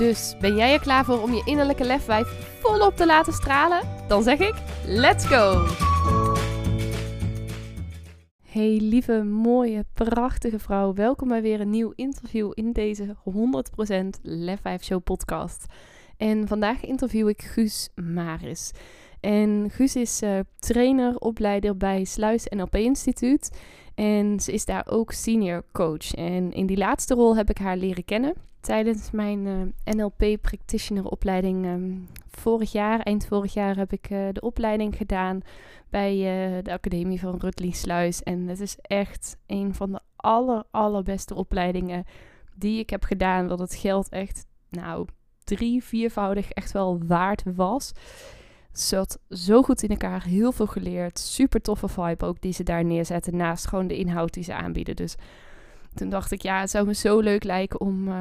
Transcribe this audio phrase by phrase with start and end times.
[0.00, 3.80] Dus ben jij er klaar voor om je innerlijke lefwijf volop te laten stralen?
[4.08, 4.54] Dan zeg ik:
[4.86, 5.66] let's go!
[8.42, 10.94] Hey lieve, mooie, prachtige vrouw.
[10.94, 13.16] Welkom bij weer een nieuw interview in deze
[14.16, 15.64] 100% Lef 5 Show podcast.
[16.16, 18.70] En vandaag interview ik Guus Maris.
[19.20, 23.58] En Guus is uh, trainer, opleider bij Sluis NLP Instituut.
[23.94, 26.14] En ze is daar ook senior coach.
[26.14, 31.04] En in die laatste rol heb ik haar leren kennen tijdens mijn eh, NLP practitioner
[31.04, 31.66] opleiding.
[31.66, 35.40] Um, vorig jaar, eind vorig jaar, heb ik uh, de opleiding gedaan
[35.88, 38.22] bij uh, de Academie van Rutli Sluis.
[38.22, 42.04] En het is echt een van de aller, allerbeste opleidingen
[42.54, 43.48] die ik heb gedaan.
[43.48, 45.06] Dat het geld echt, nou,
[45.44, 47.92] drie, viervoudig echt wel waard was.
[48.72, 51.18] Zat zo goed in elkaar, heel veel geleerd.
[51.18, 53.36] Super toffe vibe ook die ze daar neerzetten.
[53.36, 54.96] Naast gewoon de inhoud die ze aanbieden.
[54.96, 55.16] Dus
[56.00, 58.14] toen dacht ik, ja, het zou me zo leuk lijken om uh,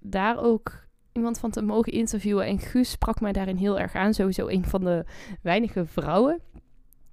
[0.00, 2.46] daar ook iemand van te mogen interviewen.
[2.46, 4.14] En Guus sprak mij daarin heel erg aan.
[4.14, 5.04] Sowieso een van de
[5.42, 6.40] weinige vrouwen.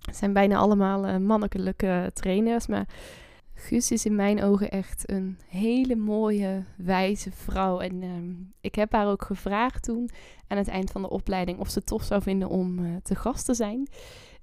[0.01, 2.67] Het zijn bijna allemaal uh, mannelijke trainers.
[2.67, 2.87] Maar
[3.53, 7.79] Guus is in mijn ogen echt een hele mooie, wijze vrouw.
[7.79, 8.09] En uh,
[8.61, 10.09] ik heb haar ook gevraagd toen
[10.47, 13.15] aan het eind van de opleiding of ze het tof zou vinden om uh, te
[13.15, 13.87] gast te zijn.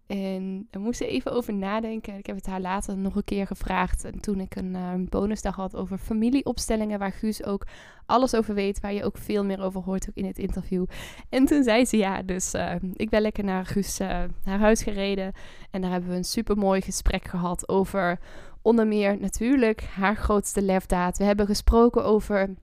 [0.08, 2.18] En daar moest ze even over nadenken.
[2.18, 4.04] Ik heb het haar later nog een keer gevraagd.
[4.04, 7.66] En toen ik een uh, bonusdag had over familieopstellingen, waar Guus ook
[8.06, 10.84] alles over weet, waar je ook veel meer over hoort ook in het interview.
[11.28, 14.82] En toen zei ze ja, dus uh, ik ben lekker naar Guus uh, naar huis
[14.82, 15.32] gereden.
[15.70, 18.18] En daar hebben we een super mooi gesprek gehad over
[18.62, 21.18] onder meer natuurlijk haar grootste lefdaad.
[21.18, 22.54] We hebben gesproken over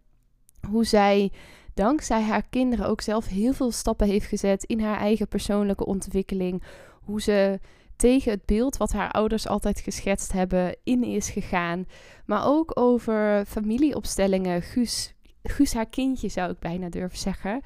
[0.70, 1.32] hoe zij
[1.74, 6.64] dankzij haar kinderen ook zelf heel veel stappen heeft gezet in haar eigen persoonlijke ontwikkeling
[7.06, 7.60] hoe ze
[7.96, 11.86] tegen het beeld wat haar ouders altijd geschetst hebben in is gegaan.
[12.26, 14.62] Maar ook over familieopstellingen.
[14.62, 17.62] Guus, Guus haar kindje zou ik bijna durven zeggen.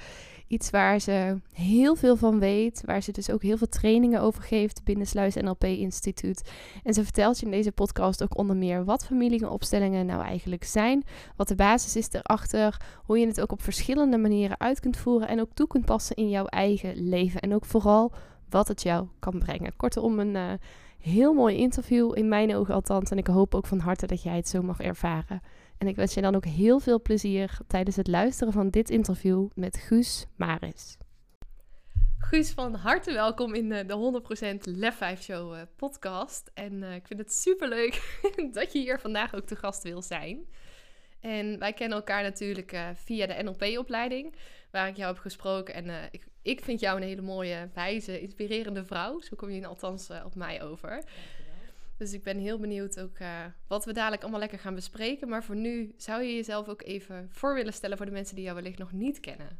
[0.47, 2.81] Iets waar ze heel veel van weet.
[2.85, 6.51] Waar ze dus ook heel veel trainingen over geeft binnen Sluis NLP Instituut.
[6.83, 11.03] En ze vertelt je in deze podcast ook onder meer wat familieopstellingen nou eigenlijk zijn.
[11.35, 12.81] Wat de basis is erachter.
[13.05, 15.27] Hoe je het ook op verschillende manieren uit kunt voeren.
[15.27, 17.41] En ook toe kunt passen in jouw eigen leven.
[17.41, 18.11] En ook vooral
[18.49, 19.75] wat het jou kan brengen.
[19.75, 20.53] Kortom, een uh,
[20.99, 23.11] heel mooi interview, in mijn ogen althans.
[23.11, 25.41] En ik hoop ook van harte dat jij het zo mag ervaren.
[25.77, 29.47] En ik wens je dan ook heel veel plezier tijdens het luisteren van dit interview
[29.55, 30.97] met Guus Maris.
[32.17, 34.21] Guus, van harte welkom in de, de
[34.69, 36.51] 100% Lef 5 Show uh, podcast.
[36.53, 38.19] En ik vind het super leuk
[38.53, 40.47] dat je hier vandaag ook te gast wil zijn.
[41.19, 44.35] En wij kennen elkaar natuurlijk via de NLP-opleiding,
[44.71, 45.73] waar ik jou heb gesproken.
[45.73, 49.21] En ik ik vind jou een hele mooie, wijze, inspirerende vrouw.
[49.21, 51.03] Zo kom je althans uh, op mij over.
[51.97, 55.29] Dus ik ben heel benieuwd ook uh, wat we dadelijk allemaal lekker gaan bespreken.
[55.29, 58.43] Maar voor nu zou je jezelf ook even voor willen stellen voor de mensen die
[58.43, 59.59] jou wellicht nog niet kennen.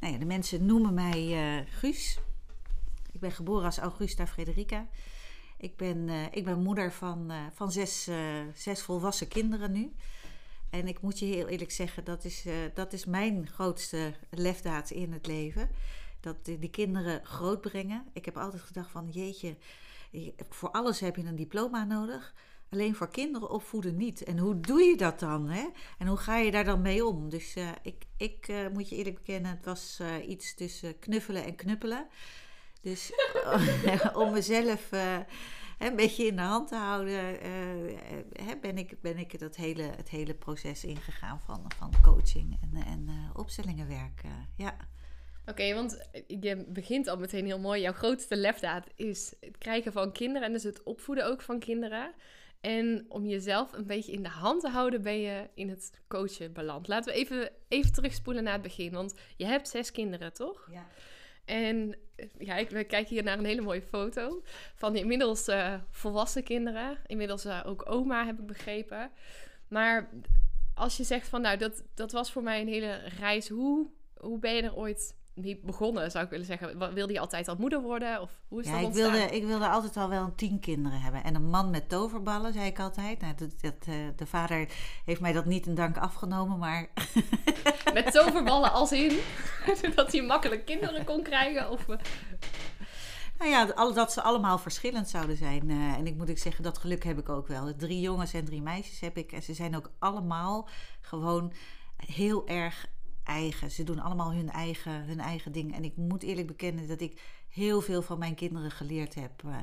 [0.00, 2.18] Nou ja, de mensen noemen mij uh, Guus.
[3.12, 4.86] Ik ben geboren als Augusta Frederica.
[5.56, 8.08] Ik ben, ik ben moeder van, van zes,
[8.54, 9.92] zes volwassen kinderen nu.
[10.74, 14.90] En ik moet je heel eerlijk zeggen, dat is, uh, dat is mijn grootste lefdaad
[14.90, 15.68] in het leven.
[16.20, 18.04] Dat die, kinderen grootbrengen.
[18.12, 19.56] Ik heb altijd gedacht van jeetje,
[20.48, 22.34] voor alles heb je een diploma nodig.
[22.70, 24.24] Alleen voor kinderen opvoeden niet.
[24.24, 25.48] En hoe doe je dat dan?
[25.48, 25.66] Hè?
[25.98, 27.28] En hoe ga je daar dan mee om?
[27.30, 31.54] Dus uh, ik, ik uh, moet je eerlijk bekennen, het was iets tussen knuffelen en
[31.54, 32.06] knuppelen.
[32.80, 33.12] Dus
[34.22, 34.90] om mezelf
[35.78, 40.08] een beetje in de hand te houden, uh, ben, ik, ben ik dat hele, het
[40.08, 44.22] hele proces ingegaan van, van coaching en, en uh, opstellingenwerk.
[44.56, 44.76] Ja.
[45.46, 47.80] Oké, want je begint al meteen heel mooi.
[47.80, 52.14] Jouw grootste lefdaad is het krijgen van kinderen en dus het opvoeden ook van kinderen.
[52.60, 56.52] En om jezelf een beetje in de hand te houden, ben je in het coachen
[56.52, 56.88] beland.
[56.88, 58.92] Laten we even, even terugspoelen naar het begin.
[58.92, 60.68] Want je hebt zes kinderen, toch?
[60.72, 60.86] Ja.
[61.44, 61.96] En
[62.38, 64.42] ja, ik, we kijken hier naar een hele mooie foto
[64.74, 66.98] van inmiddels uh, volwassen kinderen.
[67.06, 69.10] Inmiddels uh, ook oma, heb ik begrepen.
[69.68, 70.10] Maar
[70.74, 73.48] als je zegt van, nou, dat, dat was voor mij een hele reis.
[73.48, 76.94] Hoe, hoe ben je er ooit niet begonnen, zou ik willen zeggen?
[76.94, 78.20] Wilde je altijd al moeder worden?
[78.20, 81.24] Of hoe is Ja, dat ik wilde, ik wilde altijd al wel tien kinderen hebben.
[81.24, 83.20] En een man met toverballen, zei ik altijd.
[83.20, 84.68] Nou, dat, dat, eh, de vader
[85.04, 86.88] heeft mij dat niet in dank afgenomen, maar
[87.94, 89.18] Met toverballen als in
[89.94, 91.70] dat hij makkelijk kinderen kon krijgen?
[91.70, 91.98] Of, eh,
[93.38, 95.70] Nou ja, dat ze allemaal verschillend zouden zijn.
[95.70, 97.74] Eh, en ik moet ik zeggen, dat geluk heb ik ook wel.
[97.76, 99.32] Drie jongens en drie meisjes heb ik.
[99.32, 100.68] En ze zijn ook allemaal
[101.00, 101.52] gewoon
[101.96, 102.86] heel erg
[103.24, 103.70] eigen.
[103.70, 105.74] Ze doen allemaal hun eigen, hun eigen ding.
[105.74, 109.42] En ik moet eerlijk bekennen dat ik heel veel van mijn kinderen geleerd heb.
[109.44, 109.56] Eh,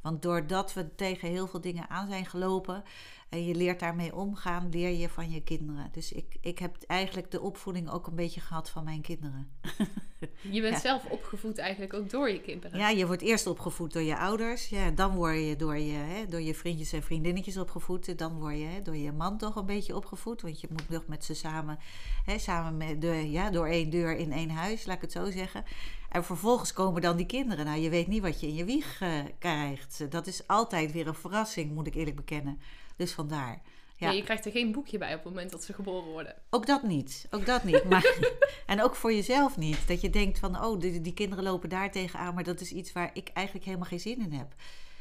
[0.00, 2.82] want doordat we tegen heel veel dingen aan zijn gelopen
[3.30, 5.88] en je leert daarmee omgaan, leer je van je kinderen.
[5.92, 9.48] Dus ik, ik heb eigenlijk de opvoeding ook een beetje gehad van mijn kinderen.
[10.50, 10.80] je bent Ja.
[10.80, 12.78] zelf opgevoed eigenlijk ook door je kinderen.
[12.78, 14.68] Ja, je wordt eerst opgevoed door je ouders.
[14.68, 18.18] Ja, dan word je door je, hè, door je vriendjes en vriendinnetjes opgevoed.
[18.18, 20.42] Dan word je hè, door je man toch een beetje opgevoed.
[20.42, 21.78] Want je moet nog met ze samen,
[22.24, 25.30] hè, samen met de, ja, door één deur in één huis, laat ik het zo
[25.30, 25.64] zeggen.
[26.08, 27.64] En vervolgens komen dan die kinderen.
[27.64, 30.10] Nou, je weet niet wat je in je wieg eh, krijgt.
[30.10, 32.60] Dat is altijd weer een verrassing, moet ik eerlijk bekennen.
[33.00, 33.62] Dus vandaar.
[33.96, 34.08] Ja.
[34.08, 34.10] Ja.
[34.10, 36.34] je krijgt er geen boekje bij op het moment dat ze geboren worden.
[36.50, 37.26] Ook dat niet.
[37.30, 37.84] Ook dat niet.
[37.84, 38.14] Maar,
[38.66, 39.88] en ook voor jezelf niet.
[39.88, 42.34] Dat je denkt van, oh, die, die kinderen lopen daar tegenaan.
[42.34, 44.54] Maar dat is iets waar ik eigenlijk helemaal geen zin in heb.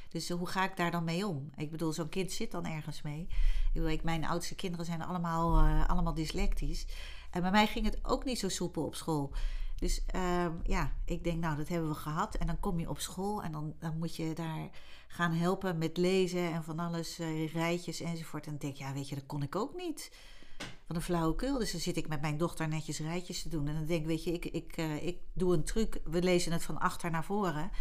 [0.10, 1.50] Dus eh, hoe ga ik daar dan mee om?
[1.56, 3.22] Ik bedoel, zo'n kind zit dan ergens mee.
[3.22, 6.86] Ik bedoel, ik, mijn oudste kinderen zijn allemaal, eh, allemaal dyslectisch.
[7.32, 9.32] En bij mij ging het ook niet zo soepel op school.
[9.76, 12.36] Dus ehm, ja, ik denk, nou, dat hebben we gehad.
[12.36, 14.70] En dan kom je op school en dan, dan moet je daar
[15.12, 18.46] gaan helpen met lezen en van alles, eh, rijtjes enzovoort.
[18.46, 20.12] En dan denk ja, weet je, dat kon ik ook niet.
[20.86, 21.58] Van een flauwekul.
[21.58, 23.68] Dus dan zit ik met mijn dochter netjes rijtjes te doen.
[23.68, 26.02] En dan denk ik, weet je, ik, ik, eh, ik doe een truc.
[26.04, 27.72] We lezen het van achter naar voren.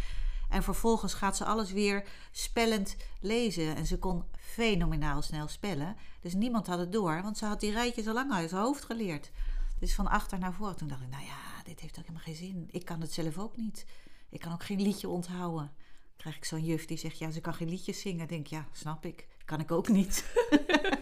[0.49, 3.75] En vervolgens gaat ze alles weer spellend lezen.
[3.75, 5.95] En ze kon fenomenaal snel spellen.
[6.21, 8.85] Dus niemand had het door, want ze had die rijtjes al lang uit haar hoofd
[8.85, 9.31] geleerd.
[9.79, 10.75] Dus van achter naar voren.
[10.75, 12.67] Toen dacht ik, nou ja, dit heeft ook helemaal geen zin.
[12.71, 13.85] Ik kan het zelf ook niet.
[14.29, 15.71] Ik kan ook geen liedje onthouden.
[16.19, 18.23] Krijg ik zo'n juf die zegt, ja, ze kan geen liedjes zingen.
[18.23, 19.27] Ik denk, ja, snap ik.
[19.45, 20.25] Kan ik ook niet.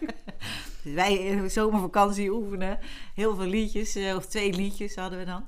[0.83, 2.79] Wij in zomervakantie oefenen.
[3.13, 5.45] Heel veel liedjes, eh, of twee liedjes hadden we dan.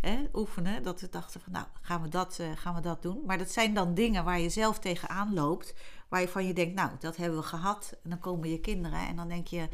[0.00, 0.82] Hè, oefenen.
[0.82, 3.22] Dat we dachten van, nou, gaan we, dat, eh, gaan we dat doen.
[3.26, 5.74] Maar dat zijn dan dingen waar je zelf tegenaan loopt.
[6.08, 7.96] Waar je van je denkt, nou, dat hebben we gehad.
[8.02, 8.98] En dan komen je kinderen.
[8.98, 9.68] En dan denk je,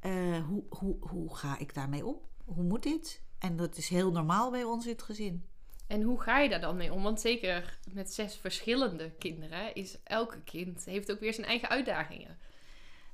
[0.00, 2.16] eh, hoe, hoe, hoe ga ik daarmee om?
[2.44, 3.22] Hoe moet dit?
[3.38, 5.44] En dat is heel normaal bij ons in het gezin.
[5.90, 7.02] En hoe ga je daar dan mee om?
[7.02, 12.38] Want zeker met zes verschillende kinderen is elke kind heeft ook weer zijn eigen uitdagingen.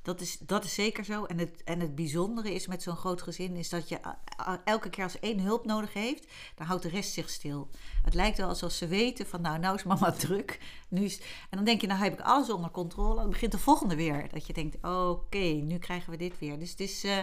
[0.03, 1.25] Dat is, dat is zeker zo.
[1.25, 3.57] En het, en het bijzondere is met zo'n groot gezin...
[3.57, 6.27] is dat je a- a- elke keer als één hulp nodig heeft...
[6.55, 7.69] dan houdt de rest zich stil.
[8.05, 9.41] Het lijkt wel alsof ze weten van...
[9.41, 10.59] nou, nou is mama druk.
[10.89, 11.05] Nu.
[11.51, 13.21] En dan denk je, nou heb ik alles onder controle.
[13.21, 14.29] Dan begint de volgende weer.
[14.33, 16.59] Dat je denkt, oké, nu krijgen we dit weer.
[16.59, 17.19] Dus het is eh,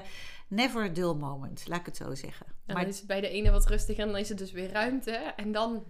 [0.54, 2.46] never a dull moment, laat ik het zo zeggen.
[2.46, 4.52] En maar dan is het bij de ene wat rustiger en dan is het dus
[4.52, 5.12] weer ruimte.
[5.12, 5.84] En dan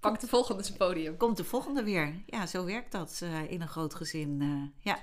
[0.00, 1.16] pakt de volgende zijn podium.
[1.16, 2.14] komt de volgende weer.
[2.26, 4.38] Ja, zo werkt dat eh, in een groot gezin.
[4.40, 4.98] eh, ja.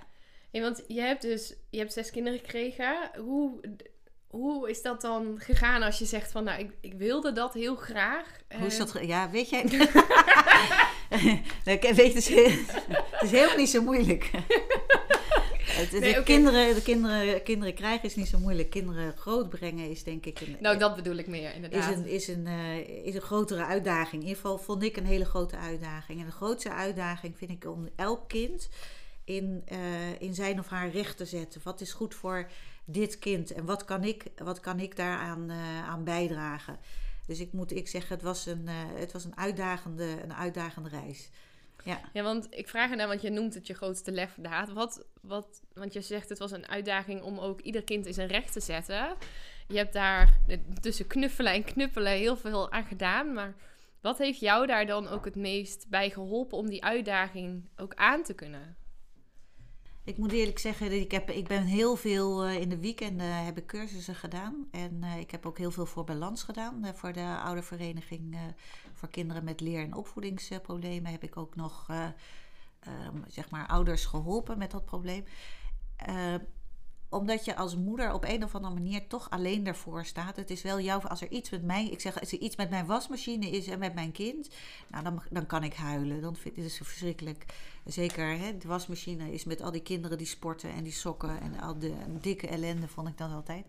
[0.51, 3.09] Hey, want je hebt dus je hebt zes kinderen gekregen.
[3.17, 3.59] Hoe,
[4.27, 7.75] hoe is dat dan gegaan als je zegt van nou, ik, ik wilde dat heel
[7.75, 8.25] graag.
[8.57, 9.05] Hoe is Eh, dat?
[9.05, 9.63] Ja, weet jij?
[11.65, 14.31] Nee, weet, het, is, het is helemaal niet zo moeilijk.
[15.67, 18.69] Het- de, Nee, kinderen, de kinderen, kinderen krijgen is niet zo moeilijk.
[18.69, 21.95] Kinderen grootbrengen is denk ik een, Nou, dat bedoel ik meer is inderdaad.
[21.95, 24.21] een, is, een, eh, is een grotere uitdaging.
[24.21, 26.19] In ieder geval vond ik een hele grote uitdaging.
[26.19, 28.69] En de grootste uitdaging vind ik om elk kind
[29.23, 31.61] in, eh, in zijn of haar recht te zetten.
[31.63, 32.47] Wat is goed voor
[32.85, 36.77] dit kind en wat kan ik, wat kan ik daaraan eh, aan bijdragen?
[37.25, 41.29] Dus ik moet ik zeggen, het was een, het was een, uitdagende, een uitdagende reis.
[41.87, 41.99] Ja.
[42.13, 44.71] Ja, want ik vraag ernaar, want je noemt het je grootste lefdaad.
[44.71, 48.27] Wat, wat, want je zegt het was een uitdaging om ook ieder kind in zijn
[48.27, 49.15] recht te zetten.
[49.67, 50.37] Je hebt daar
[50.81, 53.33] tussen knuffelen en knuppelen heel veel aan gedaan.
[53.33, 53.55] Maar
[54.01, 58.23] wat heeft jou daar dan ook het meest bij geholpen om die uitdaging ook aan
[58.23, 58.77] te kunnen?
[60.07, 63.45] Ik moet eerlijk zeggen, dat ik, heb, ik ben heel veel eh, in de weekenden
[63.45, 64.67] heb ik cursussen gedaan.
[64.71, 66.85] En eh, ik heb ook heel veel voor Balans gedaan.
[66.85, 68.37] Eh, voor de oudervereniging
[68.97, 72.05] voor kinderen met leer- en opvoedingsproblemen heb ik ook nog eh,
[72.79, 75.23] ehm, zeg maar ouders geholpen met dat probleem.
[75.95, 76.35] Eh,
[77.09, 80.35] omdat je als moeder op een of andere manier toch alleen daarvoor staat.
[80.35, 82.69] Het is wel jouw, als er iets met mij, ik zeg, als er iets met
[82.69, 84.49] mijn wasmachine is en met mijn kind,
[84.87, 86.21] nou dan, dan kan ik huilen.
[86.21, 87.45] Dan vind ik het verschrikkelijk.
[87.85, 91.59] Zeker, hè, de wasmachine is met al die kinderen die sporten en die sokken en
[91.59, 93.65] al de dikke ellende vond ik dat altijd.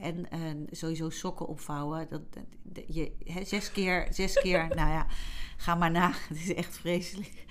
[0.00, 0.26] En
[0.70, 2.06] sowieso sokken opvouwen.
[2.10, 5.06] Dat, dat- dat- je, hè, zes keer, zes keer, nou ja,
[5.56, 6.12] ga maar na.
[6.28, 7.44] Het is echt vreselijk.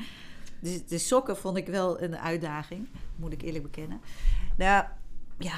[0.59, 4.01] Dus de sokken vond ik wel een uitdaging, moet ik eerlijk bekennen.
[4.57, 4.85] Nou,
[5.39, 5.55] ja,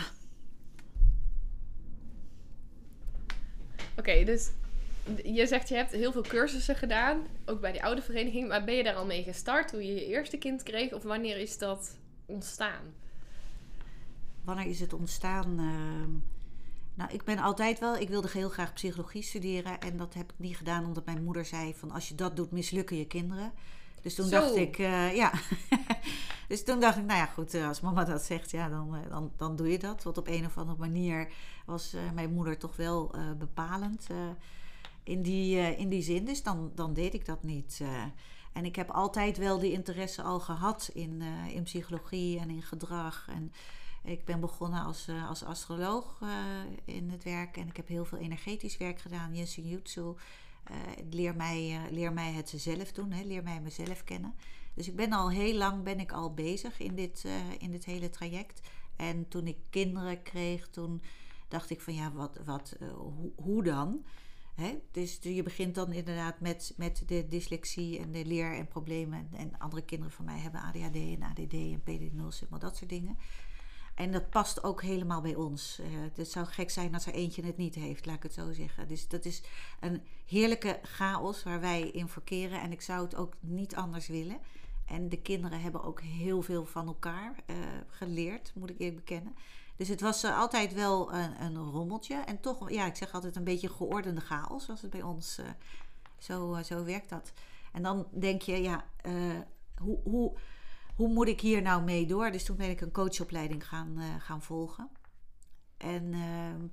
[3.97, 4.49] Oké, dus
[5.23, 8.47] je zegt je hebt heel veel cursussen gedaan, ook bij die oude vereniging.
[8.47, 10.93] Maar ben je daar al mee gestart toen je je eerste kind kreeg?
[10.93, 12.83] Of wanneer is dat ontstaan?
[14.43, 15.59] Wanneer is het ontstaan?
[15.59, 16.09] Ehm,
[16.97, 19.79] nou, ik ben altijd wel, ik wilde heel graag psychologie studeren.
[19.79, 22.51] En dat heb ik niet gedaan omdat mijn moeder zei van als je dat doet,
[22.51, 23.51] mislukken je kinderen.
[24.01, 25.31] Dus toen dacht ik, uh, ja.
[26.47, 29.09] dus toen dacht ik, nou ja, goed, eh, als mama dat zegt, ja, dan, uh,
[29.09, 30.03] dan, dan doe je dat.
[30.03, 31.31] Want op een of andere manier
[31.65, 34.07] was mijn moeder toch wel bepalend
[35.03, 36.25] in, die, in die zin.
[36.25, 37.81] Dus dan, dan deed ik dat niet.
[38.53, 41.21] en ik heb altijd wel die interesse al gehad in,
[41.53, 43.27] in psychologie en in gedrag.
[43.29, 43.51] En
[44.07, 46.21] ik ben begonnen als, als astroloog
[46.85, 47.57] in het werk.
[47.57, 50.01] En ik heb heel veel energetisch werk gedaan, Yin Jutsu.
[50.01, 50.75] Uh,
[51.09, 53.23] leer, mij, leer mij het zelf doen, hè?
[53.23, 54.35] leer mij mezelf kennen.
[54.73, 57.25] Dus ik ben al heel lang ben ik al bezig in dit,
[57.57, 58.61] in dit hele traject.
[58.95, 61.01] En toen ik kinderen kreeg, toen
[61.47, 64.05] dacht ik van ja, wat, wat, hoe, hoe dan?
[64.91, 69.29] Dus je begint dan inderdaad met, met de dyslexie en de leer- en problemen.
[69.33, 73.17] En andere kinderen van mij hebben ADHD en ADD en PD0, maar dat soort dingen.
[73.97, 75.79] En dat past ook helemaal bij ons.
[75.79, 78.53] Uh, het zou gek zijn als er eentje het niet heeft, laat ik het zo
[78.53, 78.87] zeggen.
[78.87, 79.41] Dus dat is
[79.79, 82.61] een heerlijke chaos waar wij in verkeren.
[82.61, 84.37] En ik zou het ook niet anders willen.
[84.85, 87.55] En de kinderen hebben ook heel veel van elkaar uh,
[87.87, 89.35] geleerd, moet ik eerlijk bekennen.
[89.75, 92.15] Dus het was uh, altijd wel een, een, rommeltje.
[92.15, 95.39] En toch, ja, ik zeg altijd een beetje geordende chaos was het bij ons.
[96.17, 97.33] zo, zo werkt dat.
[97.71, 98.85] En dan denk je, ja,
[99.77, 100.37] hoe, hoe
[100.97, 102.31] hoe moet ik hier nou mee door?
[102.31, 104.89] Dus toen ben ik een coachopleiding gaan, uh, gaan volgen.
[105.77, 106.69] En uh,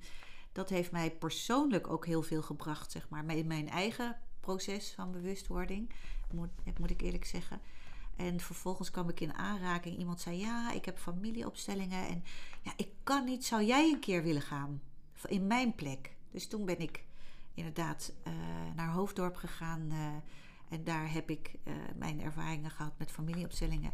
[0.51, 5.11] dat heeft mij persoonlijk ook heel veel gebracht, zeg maar, in mijn eigen proces van
[5.11, 5.91] bewustwording,
[6.31, 7.61] moet, moet ik eerlijk zeggen.
[8.15, 9.97] En vervolgens kwam ik in aanraking.
[9.97, 12.07] Iemand zei: Ja, ik heb familieopstellingen.
[12.07, 12.23] En
[12.61, 13.45] ja, ik kan niet.
[13.45, 14.81] Zou jij een keer willen gaan?
[15.25, 16.15] In mijn plek.
[16.31, 17.03] Dus toen ben ik
[17.53, 18.33] inderdaad uh,
[18.75, 19.89] naar Hoofddorp gegaan.
[19.91, 20.07] Uh,
[20.69, 23.91] en daar heb ik uh, mijn ervaringen gehad met familieopstellingen.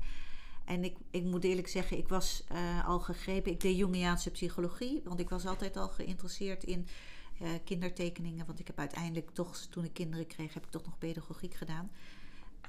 [0.66, 3.52] En ik, ik moet eerlijk zeggen, ik was uh, al gegrepen.
[3.52, 6.88] Ik deed Jungiaanse psychologie, want ik was altijd al geïnteresseerd in
[7.42, 8.46] uh, kindertekeningen.
[8.46, 11.92] Want ik heb uiteindelijk toch, toen ik kinderen kreeg, heb ik toch nog pedagogiek gedaan.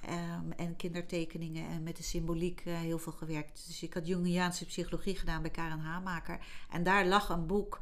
[0.08, 3.64] Um, en kindertekeningen en met de symboliek heel veel gewerkt.
[3.66, 6.38] Dus ik had Jungiaanse psychologie gedaan bij Karen Hamaker.
[6.70, 7.80] En daar lag een boek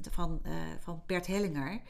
[0.00, 0.42] van,
[0.80, 1.80] van Bert Hellinger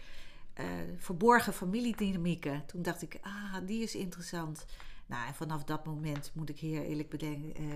[0.60, 0.66] uh,
[0.96, 2.66] verborgen familiedynamieken.
[2.66, 4.66] Toen dacht ik, ah, die is interessant.
[5.06, 7.74] Nou, en vanaf dat moment, moet ik hier eerlijk bedenken, uh,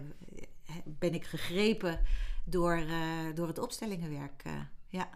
[0.85, 2.01] ben ik gegrepen
[2.45, 4.43] door, uh, door het opstellingenwerk.
[4.89, 5.09] ja.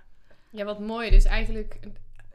[0.50, 1.11] ja, wat mooi.
[1.11, 1.79] Dus eigenlijk,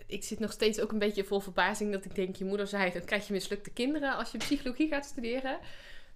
[0.08, 2.92] ik zit nog steeds ook een beetje vol verbazing dat ik denk, je moeder zei,
[2.92, 5.60] dan krijg je mislukte kinderen als je psychologie gaat studeren.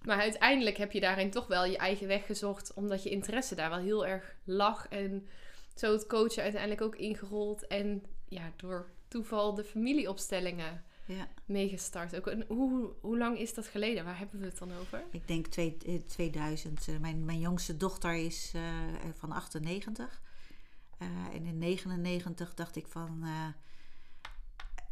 [0.04, 3.70] Maar uiteindelijk heb je daarin toch wel je eigen weg gezocht, omdat je interesse daar
[3.70, 4.88] wel heel erg lag.
[4.88, 5.28] En
[5.74, 7.66] zo het coachen uiteindelijk ook ingerold.
[7.66, 11.28] En ja, door toeval de familieopstellingen ja.
[11.44, 12.16] meegestart.
[12.16, 14.04] Ook, hoe, hoe lang is dat geleden?
[14.04, 15.04] Waar hebben we het dan over?
[15.10, 16.88] Ik denk twee, 2000.
[16.88, 18.62] Eh, mijn, mijn jongste dochter is uh,
[19.14, 20.22] van 98.
[20.98, 23.20] Uh, en in 99 dacht ik van...
[23.22, 23.48] Uh,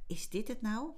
[0.06, 0.90] is dit het nou?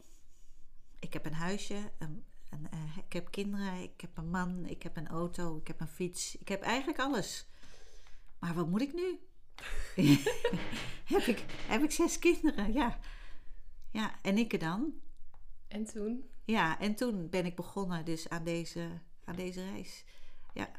[0.98, 2.68] Ik heb een huisje, een, een,
[3.06, 6.36] ik heb kinderen, ik heb een man, ik heb een auto, ik heb een fiets.
[6.36, 7.46] Ik heb eigenlijk alles.
[8.38, 9.18] Maar wat moet ik nu?
[11.14, 12.98] heb, ik, heb ik zes kinderen, ja.
[13.90, 14.92] Ja, en ik dan?
[15.68, 16.30] En toen?
[16.44, 18.88] Ja, en toen ben ik begonnen dus aan deze,
[19.24, 20.04] aan deze reis.
[20.54, 20.70] Ja.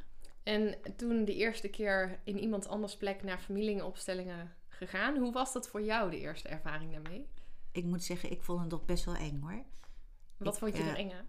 [0.44, 5.18] En toen de eerste keer in iemand anders plek naar familieopstellingen gegaan.
[5.18, 7.28] Hoe was dat voor jou, de eerste ervaring daarmee?
[7.72, 9.64] Ik moet zeggen, ik vond het toch best wel eng hoor.
[10.38, 11.28] Wat vond je er uh, eng aan?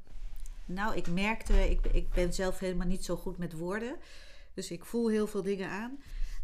[0.64, 3.96] Nou, ik merkte, ik, ik ben zelf helemaal niet zo goed met woorden.
[4.54, 5.98] Dus ik voel heel veel dingen aan.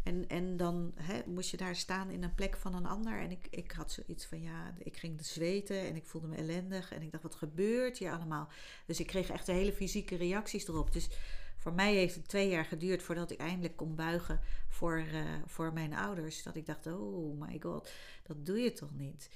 [0.07, 3.19] En, en dan hè, moest je daar staan in een plek van een ander.
[3.19, 6.91] En ik, ik had zoiets van ja, ik ging zweten en ik voelde me ellendig.
[6.91, 8.49] En ik dacht, wat gebeurt hier allemaal?
[8.85, 10.93] Dus ik kreeg echt hele fysieke reacties erop.
[10.93, 11.09] Dus
[11.57, 15.73] voor mij heeft het twee jaar geduurd voordat ik eindelijk kon buigen voor, uh, voor
[15.73, 16.43] mijn ouders.
[16.43, 17.91] Dat ik dacht, oh my god,
[18.23, 19.29] dat doe je toch niet?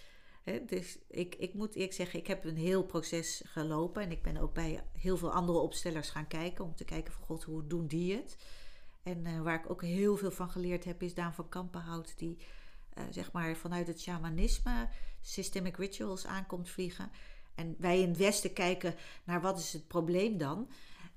[0.67, 4.01] Dus ik, ik moet eerlijk zeggen, ik heb een heel proces gelopen.
[4.01, 6.65] En ik ben ook bij heel veel andere opstellers gaan kijken.
[6.65, 8.37] Om te kijken van god, hoe doen die het?
[9.03, 12.37] En uh, waar ik ook heel veel van geleerd heb, is Daan van Kampenhout, die
[12.97, 14.89] uh, zeg maar vanuit het shamanisme
[15.21, 17.11] systemic rituals aankomt vliegen.
[17.55, 20.69] En wij in het Westen kijken naar wat is het probleem dan.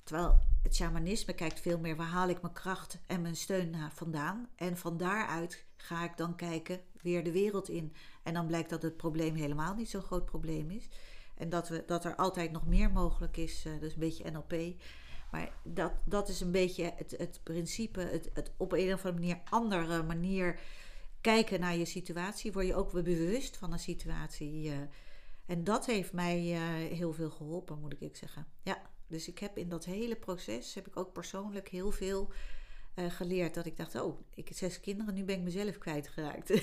[0.03, 4.49] Terwijl het shamanisme kijkt veel meer waar haal ik mijn kracht en mijn steun vandaan.
[4.57, 7.95] En van daaruit ga ik dan kijken weer de wereld in.
[8.23, 10.89] En dan blijkt dat het probleem helemaal niet zo'n groot probleem is.
[11.35, 13.67] En dat, we, dat er altijd nog meer mogelijk is.
[13.81, 14.81] Dus een beetje NLP.
[15.35, 19.13] Maar dat, dat is een beetje het, het principe, het, het op een of andere
[19.13, 20.61] manier andere manier
[21.21, 22.53] kijken naar je situatie.
[22.53, 24.73] Word je ook weer bewust van een situatie.
[25.47, 26.61] en dat heeft mij eh,
[26.97, 28.47] heel veel geholpen, moet ik zeggen.
[28.63, 32.33] Ja, dus ik heb in dat hele proces, heb ik ook persoonlijk heel veel
[32.95, 33.55] eh, geleerd.
[33.55, 36.53] Dat ik dacht, oh, ik heb zes kinderen, nu ben ik mezelf kwijtgeraakt.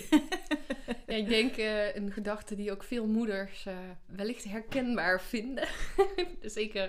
[1.11, 5.67] Ja, ik denk eh, een gedachte die ook veel moeders eh, wellicht herkenbaar vinden.
[6.41, 6.87] Zeker,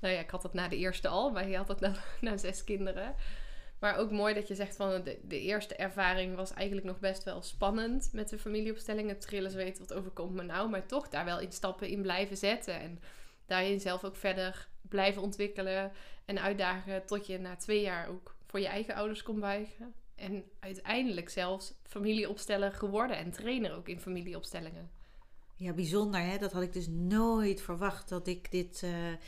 [0.00, 2.36] nou ja, ik had het na de eerste al, maar je had het na, na
[2.36, 3.14] zes kinderen.
[3.78, 7.24] Maar ook mooi dat je zegt van de, de eerste ervaring was eigenlijk nog best
[7.24, 9.08] wel spannend met de familieopstelling.
[9.08, 10.70] Het trillen zweet, wat overkomt me nou?
[10.70, 12.80] Maar toch daar wel in stappen in blijven zetten.
[12.80, 13.00] En
[13.46, 15.92] daarin zelf ook verder blijven ontwikkelen
[16.24, 19.94] en uitdagen tot je na twee jaar ook voor je eigen ouders kon buigen.
[20.14, 24.90] En uiteindelijk zelfs familieopsteller geworden en trainer ook in familieopstellingen.
[25.56, 26.38] Ja, bijzonder hè.
[26.38, 29.18] Dat had ik dus nooit verwacht dat ik dit, eh, eh,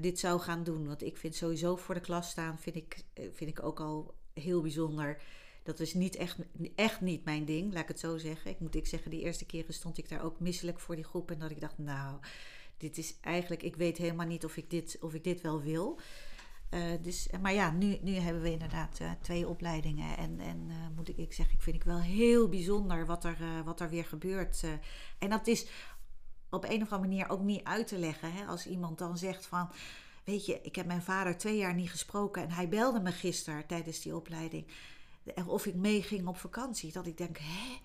[0.00, 0.86] dit zou gaan doen.
[0.86, 4.14] Want ik vind sowieso voor de klas staan, vind ik, eh, vind ik ook al
[4.34, 5.20] heel bijzonder.
[5.62, 6.36] Dat is niet echt,
[6.74, 8.50] echt niet mijn ding, laat ik het zo zeggen.
[8.50, 11.30] Ik moet ik zeggen, die eerste keren stond ik daar ook misselijk voor die groep.
[11.30, 12.18] En dat ik dacht, nou,
[12.76, 16.00] dit is eigenlijk, ik weet helemaal niet of ik dit, of ik dit wel wil.
[16.74, 20.16] Uh, dus, maar ja, nu, nu hebben we inderdaad uh, twee opleidingen.
[20.16, 23.36] En, en uh, moet ik, ik zeggen, ik vind ik wel heel bijzonder wat er,
[23.64, 24.64] wat er weer gebeurt.
[25.18, 25.66] en dat is
[26.50, 28.32] op een of andere manier ook niet uit te leggen.
[28.32, 28.44] Hè?
[28.44, 29.70] Als iemand dan zegt van,
[30.24, 32.42] weet je, ik heb mijn vader twee jaar niet gesproken.
[32.42, 34.66] En hij belde me gisteren tijdens die opleiding.
[35.46, 36.92] Of ik meeging op vakantie.
[36.92, 37.78] Dat ik denk, hè?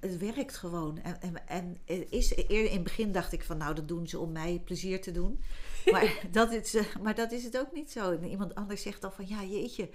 [0.00, 0.98] het werkt gewoon.
[0.98, 4.32] En, en, en is, in het begin dacht ik van nou, dat doen ze om
[4.32, 5.40] mij plezier te doen.
[5.92, 8.18] Maar, dat, is, maar dat is het ook niet zo.
[8.20, 9.90] Iemand anders zegt dan van ja, jeetje.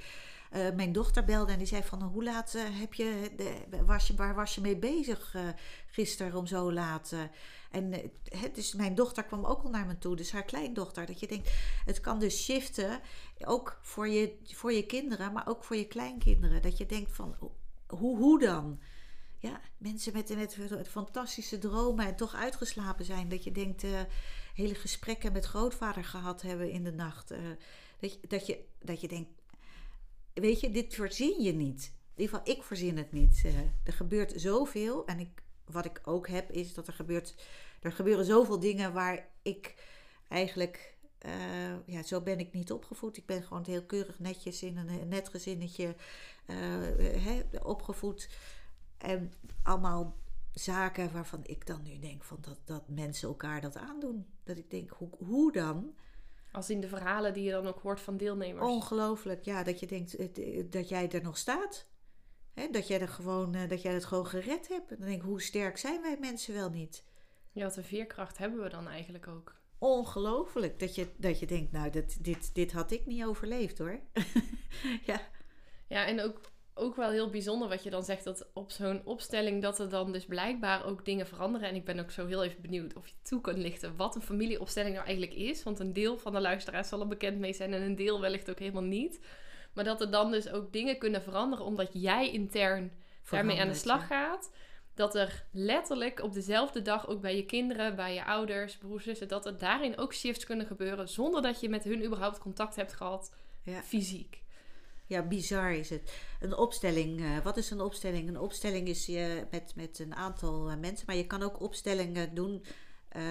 [0.56, 3.86] Uh, mijn dochter belde en die zei van hoe laat uh, heb je, de,
[4.16, 5.36] waar was je mee bezig
[5.88, 7.16] gisteren om zo laat?
[7.72, 8.12] en
[8.54, 11.06] dus mijn dochter kwam ook al naar me toe, dus haar kleindochter.
[11.06, 11.52] Dat je denkt,
[11.86, 13.00] het kan dus shiften,
[13.46, 16.62] ook voor je, voor je kinderen, maar ook voor je kleinkinderen.
[16.62, 17.36] Dat je denkt van
[17.88, 18.80] hoe, hoe dan?
[19.44, 23.30] ja, mensen met, met, met, fantastische dromen en toch uitgeslapen zijn.
[23.30, 23.84] Dat je denkt,
[24.53, 27.31] hele gesprekken met grootvader gehad hebben in de nacht.
[27.31, 27.39] Uh,
[28.00, 29.29] dat, je, dat, je, dat je denkt,
[30.33, 31.93] weet je, dit voorzien je niet.
[32.15, 33.44] In ieder geval, ik voorzien het niet.
[33.46, 35.05] Uh, er gebeurt zoveel.
[35.05, 37.35] En ik, wat ik ook heb, is dat er gebeurt...
[37.81, 39.75] Er gebeuren zoveel dingen waar ik
[40.27, 40.96] eigenlijk...
[41.85, 43.18] ja, zo ben ik niet opgevoed.
[43.18, 45.96] Ik ben gewoon heel keurig netjes in een net gezinnetje
[47.61, 48.29] opgevoed.
[48.98, 50.18] En allemaal
[50.53, 54.25] zaken waarvan ik dan nu denk van dat, dat mensen elkaar dat aandoen.
[54.44, 55.96] Dat ik denk, hoe, hoe dan?
[56.51, 58.68] Als in de verhalen die je dan ook hoort van deelnemers.
[58.68, 60.18] Ongelooflijk, ja, dat je denkt
[60.72, 61.92] dat jij er nog staat.
[62.53, 64.92] Hè, dat jij er gewoon, dat jij het gewoon gered hebt.
[64.92, 67.03] En dan denk ik, hoe sterk zijn wij mensen wel niet?
[67.51, 69.61] Ja, wat een veerkracht hebben we dan eigenlijk ook.
[69.77, 74.00] Ongelooflijk, dat je, dat je denkt, nou, dat, dit, dit had ik niet overleefd hoor.
[75.05, 75.22] ja.
[75.87, 79.62] Ja, en ook ook wel heel bijzonder wat je dan zegt dat op zo'n opstelling
[79.62, 81.70] dat er dan dus blijkbaar ook dingen veranderen.
[81.70, 84.22] En ik ben ook zo heel even benieuwd of je toe kunt lichten wat een
[84.22, 85.64] familieopstelling nou eigenlijk is.
[85.64, 88.50] Want een deel van de luisteraars zal er bekend mee zijn en een deel wellicht
[88.50, 89.20] ook helemaal niet.
[89.74, 92.92] Maar dat er dan dus ook dingen kunnen veranderen omdat jij intern
[93.29, 94.51] daarmee aan de slag gaat.
[94.96, 99.27] Dat er letterlijk op dezelfde dag ook bij je kinderen, bij je ouders, broers, zussen,
[99.27, 102.94] dat er daarin ook shifts kunnen gebeuren zonder dat je met hun überhaupt contact hebt
[102.94, 103.81] gehad, ja.
[103.81, 104.43] fysiek.
[105.05, 106.13] Ja, bizar is het.
[106.39, 107.20] Een opstelling.
[107.20, 108.27] Uh, wat is een opstelling?
[108.27, 111.05] Een opstelling is je met, met een aantal uh, mensen.
[111.05, 112.63] Maar je kan ook opstellingen doen
[113.18, 113.24] uh,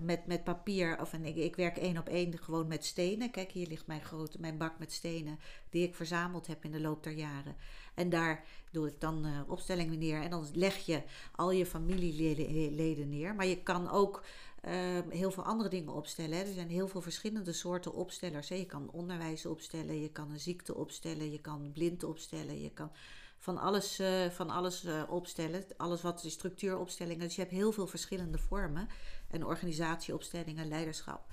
[0.00, 1.00] met, met papier.
[1.00, 3.30] Of en ik, werk één op één gewoon met stenen.
[3.30, 5.38] Kijk, hier ligt mijn, grote, mijn bak met stenen.
[5.70, 7.56] Die ik verzameld heb in de loop der jaren.
[7.94, 10.22] En daar doe ik dan opstellingen neer.
[10.22, 11.02] En dan leg je
[11.36, 13.34] al je familieleden neer.
[13.34, 14.47] Maar je kan ook uh,
[15.08, 16.38] heel veel andere dingen opstellen.
[16.38, 16.44] Hè.
[16.44, 18.48] Er zijn heel veel verschillende soorten opstellers.
[18.48, 22.90] Je kan onderwijs opstellen, je kan een ziekte opstellen, je kan blind opstellen, je kan
[23.38, 25.64] van alles, uh, van alles uh, opstellen.
[25.76, 27.26] Alles wat is structuuropstellingen.
[27.26, 28.88] Dus je hebt heel veel verschillende vormen.
[29.30, 31.32] En organisatieopstellingen, leiderschap.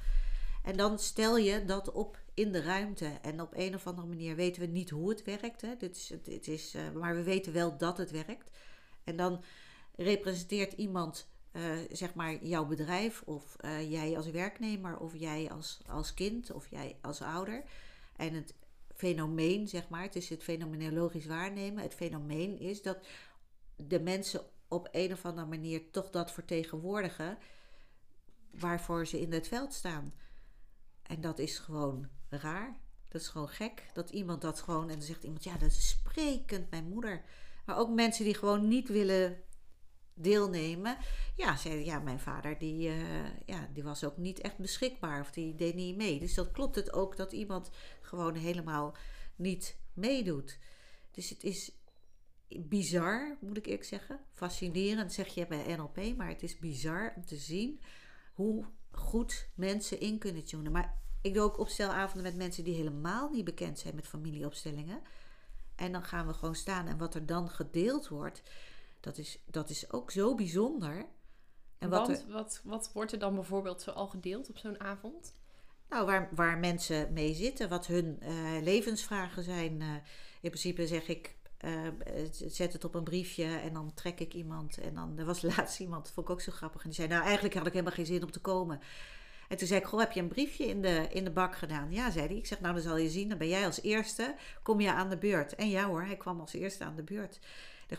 [0.63, 3.05] En dan stel je dat op in de ruimte.
[3.21, 5.61] En op een of andere manier weten we niet hoe het werkt.
[5.61, 5.75] Hè.
[5.77, 5.95] Dit
[6.25, 8.51] is, is, maar we weten wel dat het werkt.
[9.03, 9.43] En dan
[9.95, 15.79] representeert iemand uh, zeg maar jouw bedrijf of uh, jij als werknemer of jij als,
[15.87, 17.63] als kind of jij als ouder.
[18.15, 18.53] En het
[18.95, 21.83] fenomeen, zeg maar, het is het fenomenologisch waarnemen.
[21.83, 23.07] Het fenomeen is dat
[23.75, 27.37] de mensen op een of andere manier toch dat vertegenwoordigen
[28.51, 30.13] waarvoor ze in het veld staan.
[31.03, 32.77] En dat is gewoon raar.
[33.07, 33.83] Dat is gewoon gek.
[33.93, 34.89] Dat iemand dat gewoon.
[34.89, 37.23] En dan zegt iemand: ja, dat is sprekend, mijn moeder.
[37.65, 39.43] Maar ook mensen die gewoon niet willen
[40.15, 40.97] deelnemen.
[41.35, 45.31] Ja, zei, ja mijn vader die, uh, ja, die was ook niet echt beschikbaar of
[45.31, 46.19] die deed niet mee.
[46.19, 47.69] Dus dat klopt het ook dat iemand
[48.01, 48.95] gewoon helemaal
[49.35, 50.59] niet meedoet.
[51.11, 51.71] Dus het is
[52.47, 54.19] bizar, moet ik eerlijk zeggen.
[54.33, 57.79] Fascinerend, zeg je bij NLP, maar het is bizar om te zien
[58.33, 60.71] hoe goed mensen in kunnen tunen.
[60.71, 65.01] Maar ik doe ook opstelavonden met mensen die helemaal niet bekend zijn met familieopstellingen.
[65.75, 68.43] En dan gaan we gewoon staan en wat er dan gedeeld wordt,
[69.05, 71.05] dat is, dat is ook zo bijzonder.
[71.77, 75.35] En wat, Want, wat, wat wordt er dan bijvoorbeeld zo al gedeeld op zo'n avond?
[75.89, 79.81] Nou, waar, waar mensen mee zitten, wat hun uh, levensvragen zijn.
[79.81, 79.93] Uh,
[80.41, 81.87] in principe zeg ik, uh,
[82.31, 84.77] zet het op een briefje en dan trek ik iemand.
[84.77, 86.81] En dan, er was laatst iemand, dat vond ik ook zo grappig.
[86.81, 88.79] En die zei, nou eigenlijk had ik helemaal geen zin om te komen.
[89.47, 91.91] En toen zei ik, goh, heb je een briefje in de, in de bak gedaan?
[91.91, 92.35] Ja, zei hij.
[92.35, 95.09] Ik zeg, nou dan zal je zien, dan ben jij als eerste, kom je aan
[95.09, 95.55] de beurt.
[95.55, 97.39] En ja hoor, hij kwam als eerste aan de beurt.
[97.87, 97.97] Er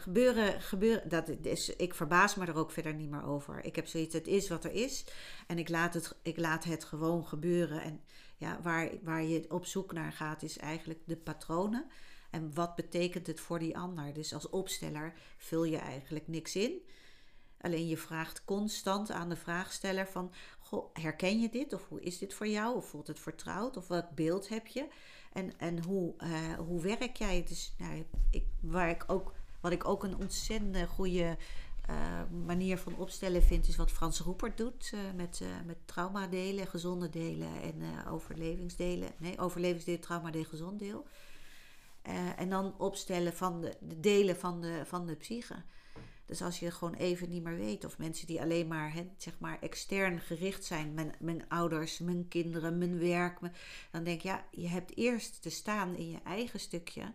[0.59, 3.65] gebeuren, dat is, ik verbaas me er ook verder niet meer over.
[3.65, 5.05] Ik heb zoiets, het is wat er is.
[5.47, 7.83] En ik laat het, ik laat het gewoon gebeuren.
[7.83, 8.01] En
[8.37, 11.91] ja, waar, waar je op zoek naar gaat, is eigenlijk de patronen.
[12.31, 14.13] En wat betekent het voor die ander?
[14.13, 16.83] Dus als opsteller vul je eigenlijk niks in.
[17.61, 20.33] Alleen je vraagt constant aan de vraagsteller van...
[20.59, 21.73] Goh, herken je dit?
[21.73, 22.77] Of hoe is dit voor jou?
[22.77, 23.77] Of voelt het vertrouwd?
[23.77, 24.87] Of wat beeld heb je?
[25.33, 27.45] En, en hoe, uh, hoe werk jij?
[27.49, 29.33] Dus nou, ik, waar ik ook
[29.67, 31.37] wat ik ook een ontzettend goede
[31.91, 31.97] uh,
[32.47, 37.11] manier van opstellen vind, is wat Frans Roepert doet uh, met, uh, met traumadelen, gezonde
[37.11, 39.09] delen en overlevingsdelen.
[39.19, 41.07] Nee, overlevingsdeel, traumadeel, gezond deel.
[42.37, 45.63] en dan opstellen van de, de, delen van de, van de psyche.
[46.27, 49.39] Dus als je gewoon even niet meer weet, of mensen die alleen maar, hè, zeg
[49.39, 53.39] maar extern gericht zijn, mijn, mijn ouders, mijn kinderen, mijn werk,
[53.91, 57.13] dan denk je, ja, je hebt eerst te staan in je eigen stukje.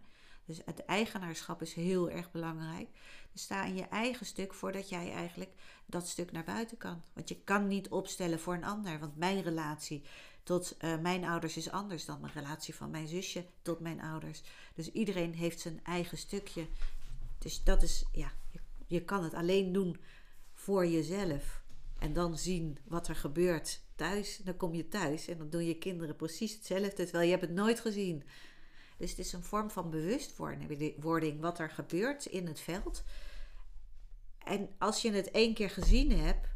[0.52, 2.88] Dus het eigenaarschap is heel erg belangrijk.
[3.32, 5.52] Dus sta in je eigen stuk voordat jij eigenlijk
[5.86, 7.02] dat stuk naar buiten kan.
[7.14, 9.00] Want je kan niet opstellen voor een ander.
[9.00, 10.04] Want mijn relatie
[10.44, 14.42] tot uh, mijn ouders is anders dan mijn relatie van mijn zusje tot mijn ouders.
[14.76, 16.68] Dus iedereen heeft zijn eigen stukje.
[17.38, 19.98] Dus dat is, ja, je, je kan het alleen doen
[20.54, 21.62] voor jezelf.
[22.00, 24.38] En dan zien wat er gebeurt thuis.
[24.44, 26.94] Dan kom je thuis en dan doen je kinderen precies hetzelfde.
[26.94, 28.24] Terwijl je hebt het nooit gezien.
[29.02, 33.04] Dus het is een vorm van bewustwording wat er gebeurt in het veld.
[34.46, 36.48] En als je het één keer gezien hebt,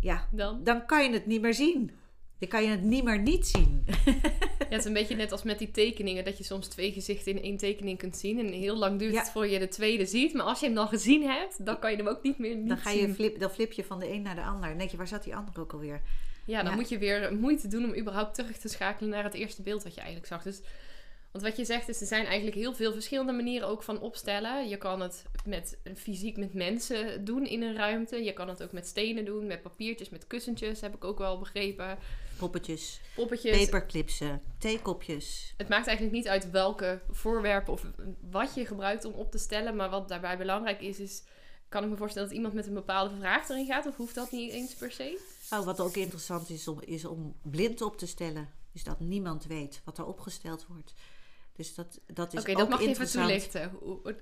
[0.00, 1.90] ja, dan, dan kan je het niet meer zien.
[2.38, 3.84] Dan kan je het niet meer niet zien.
[3.86, 7.32] Ja, het is een beetje net als met die tekeningen, dat je soms twee gezichten
[7.32, 8.38] in één tekening kunt zien.
[8.38, 10.34] En heel lang duurt het voor je de tweede ziet.
[10.34, 12.68] Maar als je hem dan gezien hebt, dan kan je hem ook niet meer niet
[12.68, 14.68] dan ga je Flip, dan flip je van de een naar de ander.
[14.68, 16.02] Dan denk je, waar zat die ander ook alweer?
[16.44, 19.62] Ja, dan moet je weer moeite doen om überhaupt terug te schakelen naar het eerste
[19.62, 20.42] beeld wat je eigenlijk zag.
[20.42, 20.60] Dus
[21.36, 24.68] want wat je zegt is, er zijn eigenlijk heel veel verschillende manieren ook van opstellen.
[24.68, 28.24] Je kan het met fysiek met mensen doen in een ruimte.
[28.24, 31.38] Je kan het ook met stenen doen, met papiertjes, met kussentjes, heb ik ook wel
[31.38, 31.98] begrepen.
[32.38, 33.00] Poppetjes.
[33.14, 33.64] Poppetjes.
[33.64, 35.54] Paperclipsen, theekopjes.
[35.56, 37.86] Het maakt eigenlijk niet uit welke voorwerpen of
[38.30, 39.76] wat je gebruikt om op te stellen.
[39.76, 41.22] Maar wat daarbij belangrijk is, is...
[41.68, 43.86] Kan ik me voorstellen dat iemand met een bepaalde vraag erin gaat?
[43.86, 45.20] Of hoeft dat niet eens per se?
[45.50, 48.48] Nou, wat ook interessant is om, is om blind op te stellen.
[48.72, 50.94] Dus dat niemand weet wat er opgesteld wordt.
[51.56, 53.72] Dus dat, dat is Oké, dat mag je even toelichten.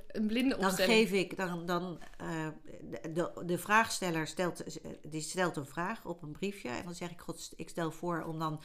[0.06, 0.76] Een blinde opstelling.
[0.76, 2.48] Dan geef ik, dan, dan uh,
[3.14, 4.64] de, de vraagsteller stelt,
[5.02, 6.68] die stelt een vraag op een briefje.
[6.68, 8.60] En dan zeg ik, God, ik stel voor om dan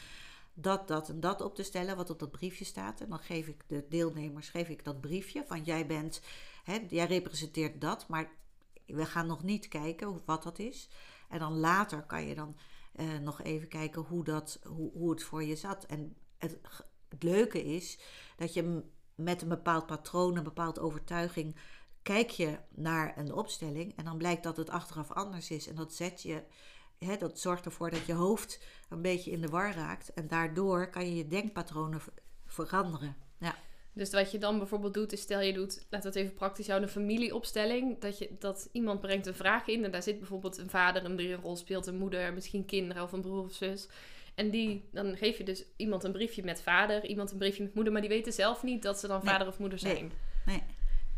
[0.54, 3.02] dat, dat en dat op te stellen, wat op dat briefje staat.
[3.02, 6.22] En dan geef ik de deelnemers geef ik dat briefje van jij bent,
[6.64, 8.30] hè, jij representeert dat, maar
[8.86, 10.90] we gaan nog niet kijken wat dat is.
[11.30, 12.56] En dan later kan je dan
[12.96, 15.86] uh, nog even kijken hoe, dat, hoe, hoe het voor je zat.
[15.86, 16.60] En het,
[17.10, 18.00] het leuke is
[18.38, 18.84] dat je
[19.16, 21.56] met een bepaald patroon, een bepaalde overtuiging,
[22.02, 25.68] kijk je naar een opstelling en dan blijkt dat het achteraf anders is.
[25.68, 26.44] En dat zet je,
[26.98, 30.14] hè, dat zorgt ervoor dat je hoofd een beetje in de war raakt.
[30.14, 32.02] En daardoor kan je je denkpatronen
[32.46, 33.16] veranderen.
[33.40, 33.56] Ja.
[33.94, 36.68] Dus wat je dan bijvoorbeeld doet, is stel je doet, laten we het even praktisch
[36.68, 38.00] houden, een familieopstelling.
[38.00, 41.36] Dat, je, dat iemand brengt een vraag in en daar zit bijvoorbeeld een vader een
[41.36, 43.88] rol speelt, een moeder, misschien kinderen of een broer of zus.
[44.40, 47.74] En die, dan geef je dus iemand een briefje met vader, iemand een briefje met
[47.74, 50.12] moeder, maar die weten zelf niet dat ze dan vader of moeder zijn.
[50.46, 50.56] Nee.
[50.56, 50.64] nee.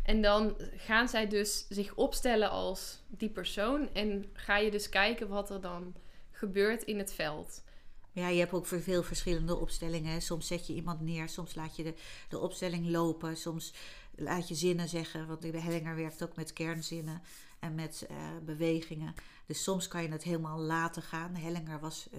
[0.02, 5.28] En dan gaan zij dus zich opstellen als die persoon en ga je dus kijken
[5.28, 5.94] wat er dan
[6.30, 7.64] gebeurt in het veld.
[8.12, 10.22] Ja, je hebt ook veel verschillende opstellingen.
[10.22, 11.94] Soms zet je iemand neer, soms laat je de,
[12.28, 13.72] de opstelling lopen, soms
[14.14, 15.26] laat je zinnen zeggen.
[15.26, 17.22] Want de Hellinger werkt ook met kernzinnen
[17.58, 19.14] en met uh, bewegingen.
[19.46, 21.34] Dus soms kan je het helemaal laten gaan.
[21.34, 22.18] Hellinger was uh,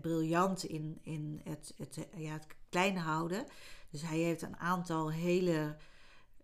[0.00, 3.46] briljant in, in het, het, ja, het kleine houden.
[3.90, 5.76] Dus hij heeft een aantal hele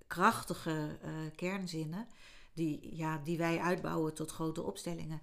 [0.07, 2.07] krachtige uh, kernzinnen
[2.53, 5.21] die, ja, die wij uitbouwen tot grote opstellingen.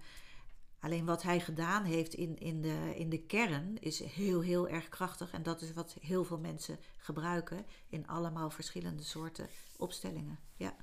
[0.79, 4.89] Alleen wat hij gedaan heeft in, in, de, in de kern is heel, heel erg
[4.89, 5.31] krachtig.
[5.31, 10.39] En dat is wat heel veel mensen gebruiken in allemaal verschillende soorten opstellingen.
[10.55, 10.75] Ja.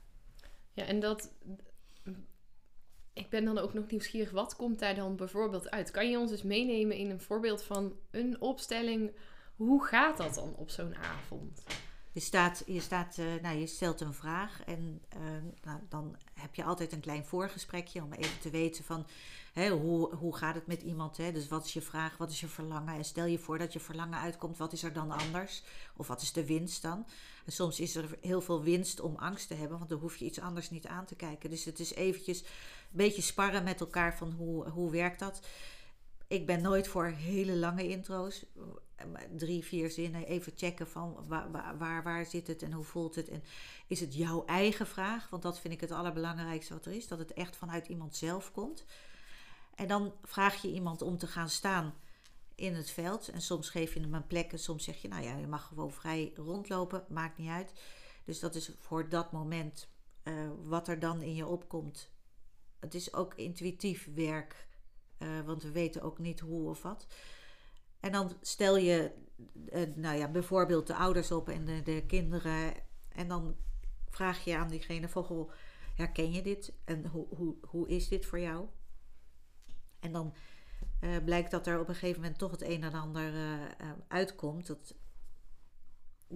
[0.73, 1.33] Ja, en dat.
[3.13, 5.91] Ik ben dan ook nog nieuwsgierig, wat komt daar dan bijvoorbeeld uit?
[5.91, 9.13] Kan je ons eens meenemen in een voorbeeld van een opstelling?
[9.57, 11.63] Hoe gaat dat dan op zo'n avond?
[12.13, 15.21] Je, staat, je, staat, uh, nou, je stelt een vraag en uh,
[15.63, 19.07] nou, dan heb je altijd een klein voorgesprekje om even te weten van
[19.53, 21.17] hè, hoe, hoe gaat het met iemand.
[21.17, 21.33] Hè?
[21.33, 22.95] Dus wat is je vraag, wat is je verlangen?
[22.95, 25.63] En stel je voor dat je verlangen uitkomt, wat is er dan anders?
[25.97, 27.07] Of wat is de winst dan?
[27.45, 30.25] En soms is er heel veel winst om angst te hebben, want dan hoef je
[30.25, 31.51] iets anders niet aan te kijken.
[31.51, 32.45] Dus het is eventjes
[32.93, 35.47] beetje sparren met elkaar van hoe, hoe werkt dat.
[36.27, 38.45] Ik ben nooit voor hele lange intro's
[39.37, 43.29] drie, vier zinnen even checken van waar, waar, waar, zit het en hoe voelt het.
[43.29, 43.43] En
[43.87, 45.31] is het jouw eigen vraag?
[45.31, 47.09] Want dat vind ik het allerbelangrijkste wat er is.
[47.09, 48.85] Dat het echt vanuit iemand zelf komt.
[49.75, 51.95] En dan vraag je iemand om te gaan staan
[52.55, 53.29] in het veld.
[53.29, 55.67] En soms geef je hem een plek en soms zeg je, nou ja, je mag
[55.67, 57.73] gewoon vrij rondlopen, maakt niet uit.
[58.25, 59.89] Dus dat is voor dat moment
[60.25, 62.11] uh, wat er dan in je opkomt.
[62.83, 64.69] Het is ook intuïtief werk,
[65.19, 67.07] uh, want we weten ook niet hoe of wat.
[68.01, 69.13] En dan stel je,
[69.73, 72.75] uh, nou ja, bijvoorbeeld de ouders op en de, de, kinderen.
[73.09, 73.57] En dan
[74.11, 75.53] vraag je aan diegene goh,
[75.95, 76.73] herken je dit?
[76.85, 78.67] En hoe, hoe, hoe is dit voor jou?
[80.01, 80.35] En dan
[81.01, 83.33] uh, blijkt dat er op een gegeven moment toch het een en ander
[84.09, 84.67] uitkomt.
[84.67, 84.95] Dat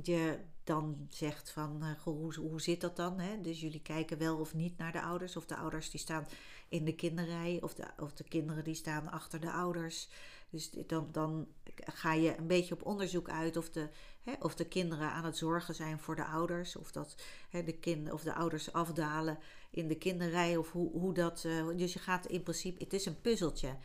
[0.02, 3.18] je dan zegt van, goh, hoe, hoe zit dat dan?
[3.18, 3.40] Hè?
[3.40, 5.36] Dus jullie kijken wel of niet naar de ouders.
[5.36, 6.26] Of de ouders die staan
[6.68, 7.58] in de kinderrij.
[7.62, 10.08] Of de, of de kinderen die staan achter de ouders.
[10.50, 13.88] Dus dan, dan ga je een beetje op onderzoek uit of de,
[14.22, 16.76] hè, of de kinderen aan het zorgen zijn voor de ouders.
[16.76, 17.16] Of, dat,
[17.50, 19.38] hè, de, kind, of de ouders afdalen
[19.70, 20.56] in de kinderrij.
[20.56, 21.44] Of hoe, hoe dat.
[21.44, 22.84] Uh, dus je gaat in principe.
[22.84, 23.76] Het is een puzzeltje.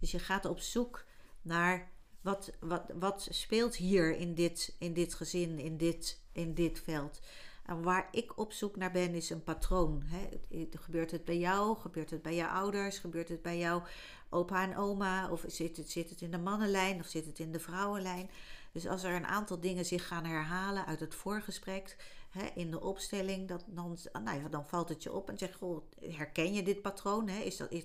[0.00, 1.04] Dus je gaat op zoek
[1.42, 6.80] naar wat, wat, wat speelt hier in dit, in dit gezin, in dit, in dit
[6.84, 7.20] veld.
[7.64, 10.02] En waar ik op zoek naar ben, is een patroon.
[10.04, 10.28] Hè?
[10.70, 11.76] Gebeurt het bij jou?
[11.76, 12.98] Gebeurt het bij jouw ouders?
[12.98, 13.82] Gebeurt het bij jouw
[14.28, 15.30] opa en oma?
[15.30, 18.30] Of zit het, zit het in de mannenlijn of zit het in de vrouwenlijn?
[18.72, 21.96] Dus als er een aantal dingen zich gaan herhalen uit het voorgesprek,
[22.28, 25.56] hè, in de opstelling, dat, dan, nou ja, dan valt het je op en zeg
[25.56, 27.28] goh, herken je dit patroon?
[27.28, 27.40] Hè?
[27.40, 27.84] Is dat, is,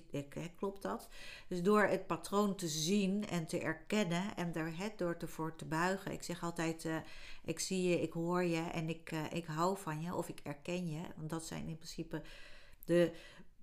[0.56, 1.08] klopt dat?
[1.48, 5.56] Dus door het patroon te zien en te erkennen en er het door te, voor
[5.56, 6.12] te buigen.
[6.12, 6.96] Ik zeg altijd, uh,
[7.44, 10.40] ik zie je, ik hoor je en ik, uh, ik hou van je of ik
[10.42, 11.02] erken je.
[11.16, 12.22] Want dat zijn in principe
[12.84, 13.12] de,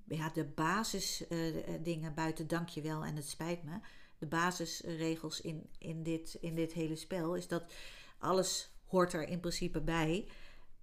[0.07, 3.79] ja, de basisdingen uh, buiten dankjewel en het spijt me.
[4.17, 7.73] De basisregels in, in, dit, in dit hele spel is dat
[8.17, 10.27] alles hoort er in principe bij.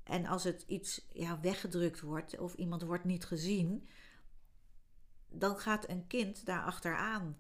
[0.09, 3.89] En als het iets ja, weggedrukt wordt of iemand wordt niet gezien,
[5.29, 7.37] dan gaat een kind daar achteraan.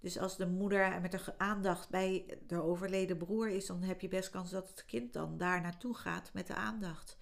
[0.00, 4.08] Dus als de moeder met de aandacht bij de overleden broer is, dan heb je
[4.08, 7.18] best kans dat het kind dan daar naartoe gaat met de aandacht.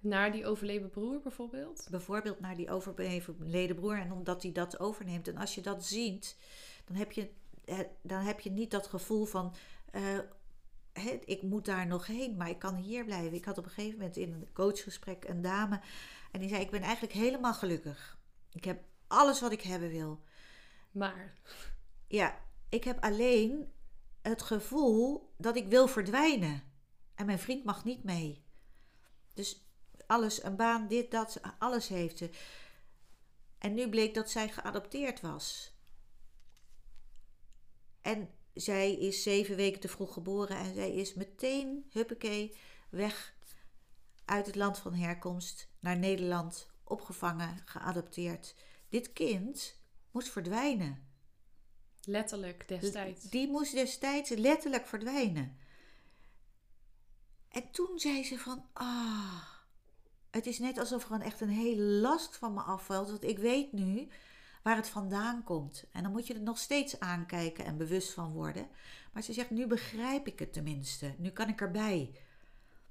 [0.00, 1.86] Naar die overleden broer bijvoorbeeld?
[1.90, 5.28] Bijvoorbeeld naar die overleden broer en omdat hij dat overneemt.
[5.28, 6.36] En als je dat ziet,
[6.84, 7.30] dan heb je,
[8.02, 9.54] dan heb je niet dat gevoel van.
[9.92, 10.18] Uh,
[11.24, 13.34] ik moet daar nog heen, maar ik kan hier blijven.
[13.34, 15.80] Ik had op een gegeven moment in een coachgesprek een dame
[16.32, 18.18] en die zei: Ik ben eigenlijk helemaal gelukkig.
[18.52, 20.22] Ik heb alles wat ik hebben wil.
[20.90, 21.34] Maar.
[22.06, 23.72] Ja, ik heb alleen
[24.22, 26.62] het gevoel dat ik wil verdwijnen.
[27.14, 28.44] En mijn vriend mag niet mee.
[29.34, 29.68] Dus
[30.06, 32.30] alles, een baan, dit, dat, alles heeft ze.
[33.58, 35.74] En nu bleek dat zij geadopteerd was.
[38.00, 42.56] En zij is zeven weken te vroeg geboren en zij is meteen, huppakee,
[42.88, 43.34] weg
[44.24, 48.54] uit het land van herkomst naar Nederland, opgevangen, geadopteerd.
[48.88, 49.78] Dit kind
[50.10, 51.06] moest verdwijnen.
[52.04, 53.24] Letterlijk destijds.
[53.30, 55.56] Die moest destijds letterlijk verdwijnen.
[57.48, 59.42] En toen zei ze van, ah,
[60.30, 63.08] het is net alsof er een echt een hele last van me afvalt.
[63.08, 64.08] Want ik weet nu
[64.64, 65.84] waar het vandaan komt.
[65.92, 68.68] En dan moet je het nog steeds aankijken en bewust van worden.
[69.12, 71.14] Maar ze zegt, nu begrijp ik het tenminste.
[71.18, 72.14] Nu kan ik erbij.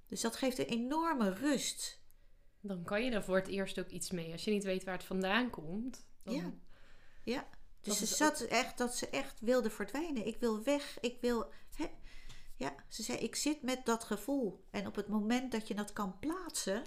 [0.07, 2.01] Dus dat geeft een enorme rust.
[2.61, 4.31] Dan kan je er voor het eerst ook iets mee.
[4.31, 6.05] Als je niet weet waar het vandaan komt.
[6.23, 6.35] Dan...
[6.35, 6.53] Ja.
[7.23, 7.47] ja.
[7.81, 10.27] Dus ze zat echt dat ze echt wilde verdwijnen.
[10.27, 10.99] Ik wil weg.
[10.99, 11.51] Ik wil.
[11.75, 11.85] Hè?
[12.55, 14.63] Ja, ze zei: Ik zit met dat gevoel.
[14.71, 16.83] En op het moment dat je dat kan plaatsen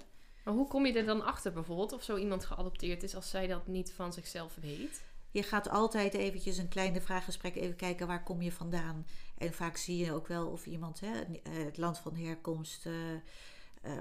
[0.47, 3.47] maar hoe kom je er dan achter bijvoorbeeld of zo iemand geadopteerd is als zij
[3.47, 5.03] dat niet van zichzelf weet?
[5.31, 9.05] Je gaat altijd eventjes een kleine vraaggesprek even kijken waar kom je vandaan.
[9.37, 11.11] En vaak zie je ook wel of iemand, hè,
[11.49, 13.91] het land van herkomst, uh, uh,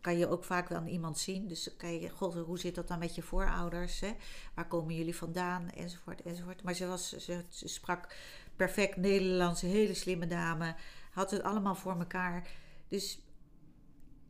[0.00, 1.48] kan je ook vaak wel aan iemand zien.
[1.48, 4.00] Dus kan je, god, hoe zit dat dan met je voorouders?
[4.00, 4.12] Hè?
[4.54, 5.70] Waar komen jullie vandaan?
[5.70, 6.62] Enzovoort, enzovoort.
[6.62, 8.14] Maar ze, was, ze, sprak
[8.56, 10.74] perfect Nederlands, hele slimme dame.
[11.10, 12.48] Had het allemaal voor elkaar.
[12.88, 13.18] Dus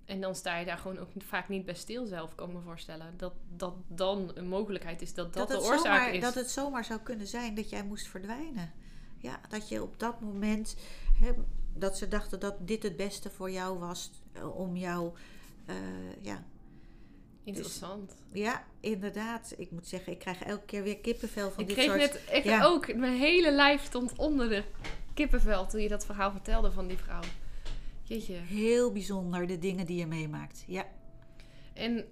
[0.06, 2.60] En dan sta je daar gewoon ook vaak niet bij stil zelf, kan ik me
[2.60, 3.14] voorstellen.
[3.16, 6.20] Dat dat dan een mogelijkheid is dat dat, dat de oorzaak zomaar, is.
[6.20, 8.72] Dat het zomaar zou kunnen zijn dat jij moest verdwijnen.
[9.18, 10.76] Ja, dat je op dat moment,
[11.20, 11.32] hè,
[11.74, 15.12] dat ze dachten dat dit het beste voor jou was eh, om jou,
[15.66, 15.74] eh,
[16.20, 16.44] ja,
[17.44, 18.16] Interessant.
[18.32, 19.54] ja, inderdaad.
[19.56, 22.30] Ik moet zeggen, ik krijg elke keer weer kippenvel van ik dit kreeg soort...
[22.32, 22.64] net ja.
[22.64, 24.64] ook, mijn hele lijf stond onder de
[25.14, 27.22] kippenvel toen je dat verhaal vertelde van die vrouw.
[28.06, 28.34] Jeetje.
[28.34, 30.64] Heel bijzonder, de dingen die je meemaakt.
[30.66, 30.86] Ja,
[31.74, 32.04] En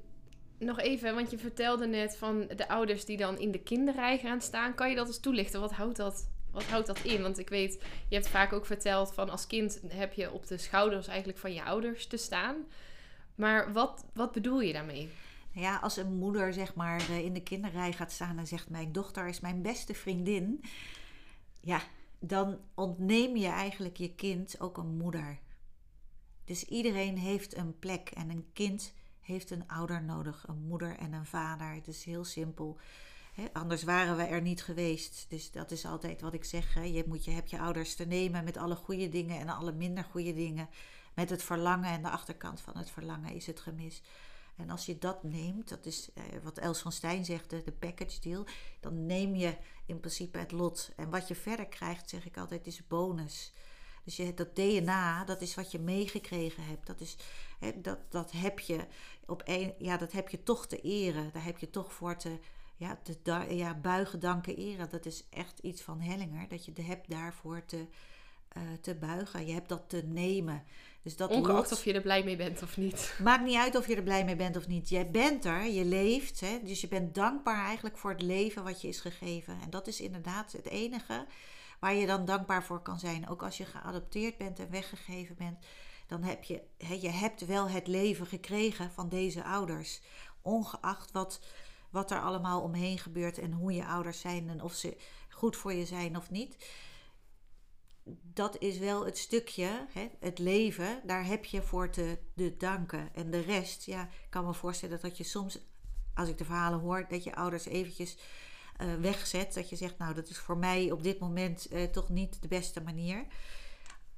[0.59, 4.41] nog even, want je vertelde net van de ouders die dan in de kinderrij gaan
[4.41, 4.75] staan.
[4.75, 5.61] Kan je dat eens toelichten?
[5.61, 7.23] Wat houdt dat, wat houdt dat in?
[7.23, 10.59] Want ik weet, je hebt vaak ook verteld van als kind heb je op de
[10.59, 12.57] schouders eigenlijk van je ouders te staan.
[13.35, 15.09] Maar wat, wat bedoel je daarmee?
[15.51, 18.93] Ja, als een moeder zeg maar eh, in de kinderrij gaat staan en zegt: Mijn
[18.93, 20.65] dochter is mijn beste vriendin.
[21.61, 21.81] Ja,
[22.19, 25.39] dan ontneem je eigenlijk je kind ook een moeder.
[26.45, 31.13] Dus iedereen heeft een plek en een kind heeft een ouder nodig, een moeder en
[31.13, 31.75] een vader.
[31.75, 32.79] Het is heel simpel.
[33.53, 35.27] Anders waren we er niet geweest.
[35.29, 36.75] Dus dat is altijd wat ik zeg.
[36.75, 40.05] Je, moet, je hebt je ouders te nemen met alle goede dingen en alle minder
[40.05, 40.69] goede dingen.
[41.15, 44.03] Met het verlangen en de achterkant van het verlangen is het gemis.
[44.57, 48.21] En als je dat neemt, dat is eh, wat Els van Stijn zegt, de package
[48.21, 48.47] deal,
[48.81, 50.91] dan neem je in principe het lot.
[50.97, 53.53] En wat je verder krijgt, zeg ik altijd, is bonus.
[54.05, 56.87] Dus je, dat DNA, dat is wat je meegekregen hebt.
[56.87, 57.17] Dat, is,
[57.59, 58.79] hè, dat, dat, heb je
[59.27, 61.31] op een, ja, dat heb je toch te eren.
[61.33, 62.39] Daar heb je toch voor te,
[62.77, 64.91] ja, te ja, buigen, danken, eren.
[64.91, 66.49] Dat is echt iets van Hellinger.
[66.49, 67.87] Dat je de hebt daarvoor te,
[68.49, 69.47] eh, te buigen.
[69.47, 70.63] Je hebt dat te nemen.
[71.03, 73.15] Dus dat Ongeacht lot- of je er blij mee bent of niet.
[73.23, 74.89] Maakt niet uit of je er blij mee bent of niet.
[74.89, 76.41] Jij bent er, je leeft.
[76.41, 76.59] Hè?
[76.63, 79.61] Dus je bent dankbaar eigenlijk voor het leven wat je is gegeven.
[79.63, 81.27] En dat is inderdaad het enige
[81.81, 83.29] waar je dan dankbaar voor kan zijn.
[83.29, 85.67] Ook als je geadopteerd bent en weggegeven bent.
[86.07, 86.63] Dan heb je,
[87.01, 90.01] je hebt wel het leven gekregen van deze ouders.
[90.43, 91.41] Ongeacht wat,
[91.91, 94.97] wat er allemaal omheen gebeurt en hoe je ouders zijn en of ze
[95.29, 96.57] goed voor je zijn of niet
[98.23, 99.87] dat is wel het stukje,
[100.19, 103.15] het leven, daar heb je voor te, te danken.
[103.15, 105.59] En de rest, ja, ik kan me voorstellen dat je soms,
[106.15, 108.19] als ik de verhalen hoor, dat je ouders eventjes
[108.77, 109.55] eh, wegzet.
[109.55, 112.49] Dat je zegt, nou, dat is voor mij op dit moment eh, toch niet de
[112.49, 113.27] beste manier.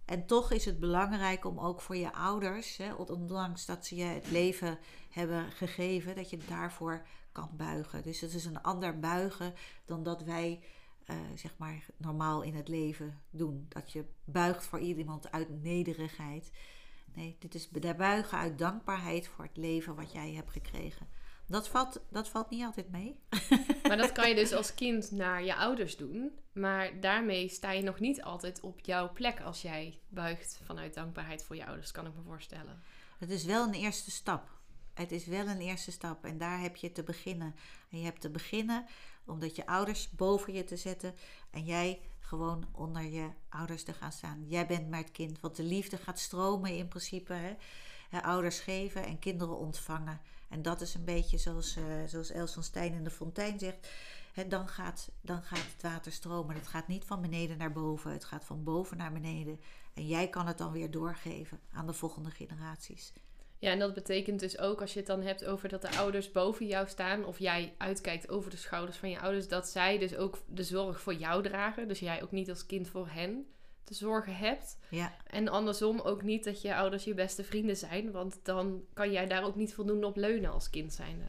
[0.04, 4.04] En toch is het belangrijk om ook voor je ouders, hè, ondanks dat ze je
[4.04, 4.78] het leven
[5.10, 8.02] hebben gegeven, dat je daarvoor kan buigen.
[8.02, 10.60] Dus het is een ander buigen dan dat wij
[11.06, 13.66] eh, zeg maar normaal in het leven doen.
[13.68, 16.50] Dat je buigt voor iemand uit nederigheid.
[17.14, 21.08] Nee, dit is buigen uit dankbaarheid voor het leven wat jij hebt gekregen.
[21.46, 23.20] Dat valt, dat valt niet altijd mee.
[23.88, 26.32] Maar dat kan je dus als kind naar je ouders doen.
[26.52, 31.44] Maar daarmee sta je nog niet altijd op jouw plek als jij buigt vanuit dankbaarheid
[31.44, 32.82] voor je ouders, kan ik me voorstellen.
[33.18, 34.50] Het is wel een eerste stap.
[34.94, 37.54] Het is wel een eerste stap en daar heb je te beginnen.
[37.90, 38.86] En je hebt te beginnen
[39.26, 41.14] omdat je ouders boven je te zetten
[41.50, 44.44] en jij gewoon onder je ouders te gaan staan.
[44.46, 47.32] Jij bent maar het kind, want de liefde gaat stromen in principe.
[47.32, 47.54] Hè?
[48.22, 50.20] Ouders geven en kinderen ontvangen.
[50.48, 53.88] En dat is een beetje zoals, eh, zoals Els van Stijn in de fontein zegt.
[54.32, 56.54] Hè, dan, gaat, dan gaat het water stromen.
[56.54, 59.60] Het gaat niet van beneden naar boven, het gaat van boven naar beneden.
[59.94, 63.12] En jij kan het dan weer doorgeven aan de volgende generaties.
[63.58, 66.32] Ja, en dat betekent dus ook als je het dan hebt over dat de ouders
[66.32, 70.16] boven jou staan, of jij uitkijkt over de schouders van je ouders, dat zij dus
[70.16, 71.88] ook de zorg voor jou dragen.
[71.88, 73.46] Dus jij ook niet als kind voor hen
[73.86, 74.76] te zorgen hebt.
[74.88, 79.12] Ja, En andersom ook niet dat je ouders je beste vrienden zijn, want dan kan
[79.12, 81.24] jij daar ook niet voldoende op leunen als kind zijnde.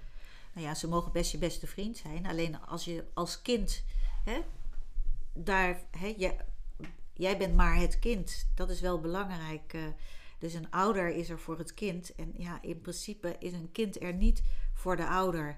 [0.54, 2.26] nou ja, ze mogen best je beste vriend zijn.
[2.26, 3.84] Alleen als je als kind
[4.26, 4.42] hè,
[5.34, 6.36] daar, hè, je,
[7.14, 8.48] jij bent maar het kind.
[8.56, 9.74] Dat is wel belangrijk.
[9.74, 9.82] eh.
[10.40, 12.16] dus een ouder is er voor het kind.
[12.16, 14.44] En ja, in principe is een kind er niet
[14.74, 15.58] voor de ouder.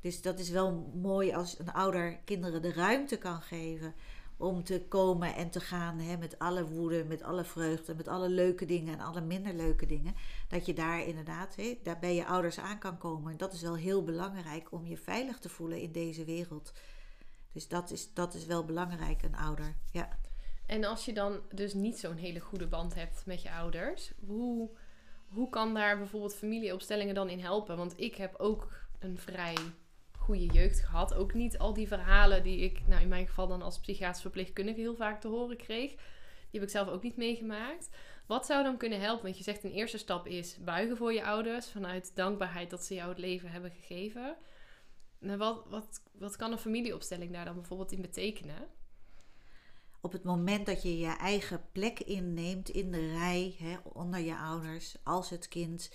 [0.00, 3.94] Dus dat is wel mooi als een ouder kinderen de ruimte kan geven
[4.42, 8.28] om te komen en te gaan hè, met alle woede, met alle vreugde, met alle
[8.28, 10.14] leuke dingen en alle minder leuke dingen.
[10.48, 13.32] Dat je daar inderdaad hè, daar bij je ouders aan kan komen.
[13.32, 16.72] En dat is wel heel belangrijk om je veilig te voelen in deze wereld.
[17.52, 19.76] Dus dat is, dat is wel belangrijk, een ouder.
[19.92, 20.18] Ja.
[20.66, 24.70] En als je dan dus niet zo'n hele goede band hebt met je ouders, hoe,
[25.28, 27.76] hoe kan daar bijvoorbeeld familieopstellingen dan in helpen?
[27.76, 28.68] Want ik heb ook
[28.98, 29.56] een vrij
[30.22, 31.14] goede jeugd gehad.
[31.14, 34.80] Ook niet al die verhalen die ik, nou in mijn geval dan als psychiatrisch verpleegkundige
[34.80, 35.90] heel vaak te horen kreeg.
[35.90, 37.90] Die heb ik zelf ook niet meegemaakt.
[38.26, 39.24] Wat zou dan kunnen helpen?
[39.24, 42.94] Want je zegt een eerste stap is buigen voor je ouders vanuit dankbaarheid dat ze
[42.94, 44.36] jou het leven hebben gegeven.
[45.18, 48.66] Maar wat, wat, wat kan een familieopstelling daar dan bijvoorbeeld in betekenen?
[50.00, 54.36] Op het moment dat je je eigen plek inneemt in de rij, hè, onder je
[54.36, 55.90] ouders, als het kind,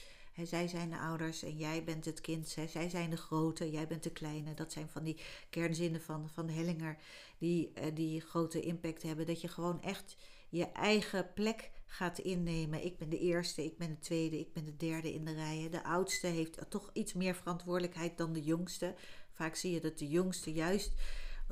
[0.45, 2.47] zij zijn de ouders en jij bent het kind.
[2.47, 4.53] zij zijn de grote, jij bent de kleine.
[4.53, 5.17] Dat zijn van die
[5.49, 6.97] kernzinnen van, van Hellinger
[7.37, 9.25] die, uh, die grote impact hebben.
[9.25, 10.15] Dat je gewoon echt
[10.49, 12.85] je eigen plek gaat innemen.
[12.85, 15.67] Ik ben de eerste, ik ben de tweede, ik ben de derde in de rij.
[15.71, 18.95] De oudste heeft toch iets meer verantwoordelijkheid dan de jongste.
[19.31, 20.91] Vaak zie je dat de jongste juist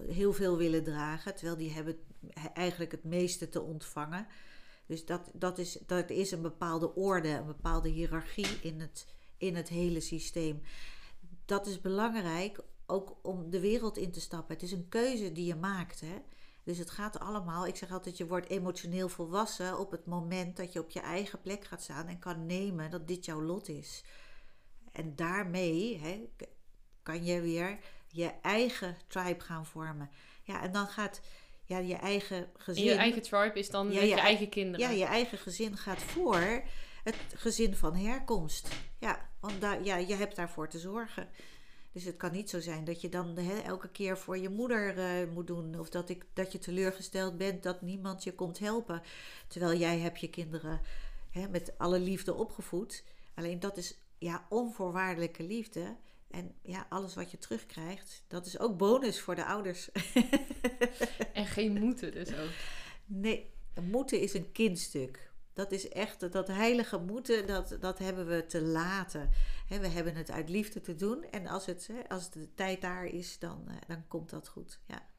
[0.08, 1.98] heel veel willen dragen, terwijl die hebben
[2.54, 4.28] eigenlijk het meeste te ontvangen.
[4.86, 9.08] Dus dat, dat, is, dat is een bepaalde orde, een bepaalde hiërarchie in het,
[9.38, 10.62] in het hele systeem.
[11.46, 14.54] Dat is belangrijk ook om de wereld in te stappen.
[14.54, 16.00] Het is een keuze die je maakt.
[16.00, 16.22] Hè?
[16.64, 20.74] Dus het gaat allemaal, ik zeg altijd, je wordt emotioneel volwassen op het moment dat
[20.74, 24.04] je op je eigen plek gaat staan en kan nemen dat dit jouw lot is.
[24.92, 26.30] En daarmee hè,
[27.04, 30.10] kan je weer je eigen tribe gaan vormen.
[30.44, 31.22] Ja, en dan gaat
[31.66, 32.84] ja, je eigen gezin.
[32.84, 34.90] je eigen tribe is dan je, je, eigen kinderen.
[34.90, 36.64] Ja, je eigen gezin gaat voor
[37.04, 38.70] het gezin van herkomst.
[39.00, 41.30] Ja, want daar, ja, je hebt daarvoor te zorgen.
[41.92, 45.34] Dus het kan niet zo zijn dat je dan elke keer voor je moeder uh,
[45.34, 45.80] moet doen.
[45.80, 49.02] Of dat, ik, dat je teleurgesteld bent dat niemand je komt helpen.
[49.48, 50.82] Terwijl jij hebt je kinderen
[51.50, 53.04] met alle liefde opgevoed.
[53.36, 55.96] Alleen dat is ja, onvoorwaardelijke liefde.
[56.28, 59.90] En ja, alles wat je terugkrijgt, dat is ook bonus voor de ouders.
[61.34, 62.50] en geen moeten dus ook.
[63.06, 65.34] Nee, moeten is een kindstuk.
[65.54, 69.30] Dat is echt, dat heilige moeten, dat, dat hebben we te laten.
[69.68, 71.24] we hebben het uit liefde te doen.
[71.24, 74.80] En als, het, als de tijd daar is, dan, eh, dan komt dat goed.
[74.88, 75.10] Ja.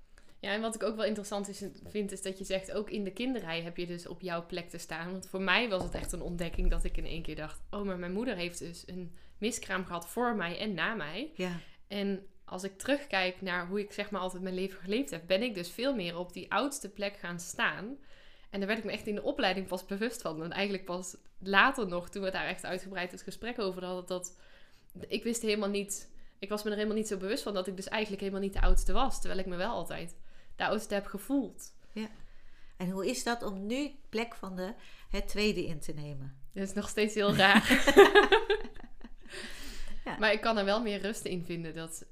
[0.46, 3.04] Ja, en wat ik ook wel interessant is, vind, is dat je zegt, ook in
[3.04, 5.10] de kinderrij heb je dus op jouw plek te staan.
[5.10, 7.82] Want voor mij was het echt een ontdekking dat ik in één keer dacht, oh,
[7.82, 11.30] maar mijn moeder heeft dus een miskraam gehad voor mij en na mij.
[11.34, 11.58] Ja.
[11.88, 15.42] En als ik terugkijk naar hoe ik zeg maar altijd mijn leven geleefd heb, ben
[15.42, 17.96] ik dus veel meer op die oudste plek gaan staan.
[18.50, 20.42] En daar werd ik me echt in de opleiding pas bewust van.
[20.42, 24.38] En eigenlijk pas later nog, toen we daar echt uitgebreid het gesprek over hadden, dat
[25.08, 27.76] ik wist helemaal niet, ik was me er helemaal niet zo bewust van dat ik
[27.76, 29.20] dus eigenlijk helemaal niet de oudste was.
[29.20, 30.16] Terwijl ik me wel altijd
[30.64, 31.72] oudste heb gevoeld.
[31.92, 32.08] Ja.
[32.76, 34.74] En hoe is dat om nu plek van de
[35.10, 36.36] het tweede in te nemen?
[36.52, 37.84] Dat is nog steeds heel raar.
[40.18, 41.74] Maar ik kan er wel meer rust in vinden.
[41.74, 42.06] Dat,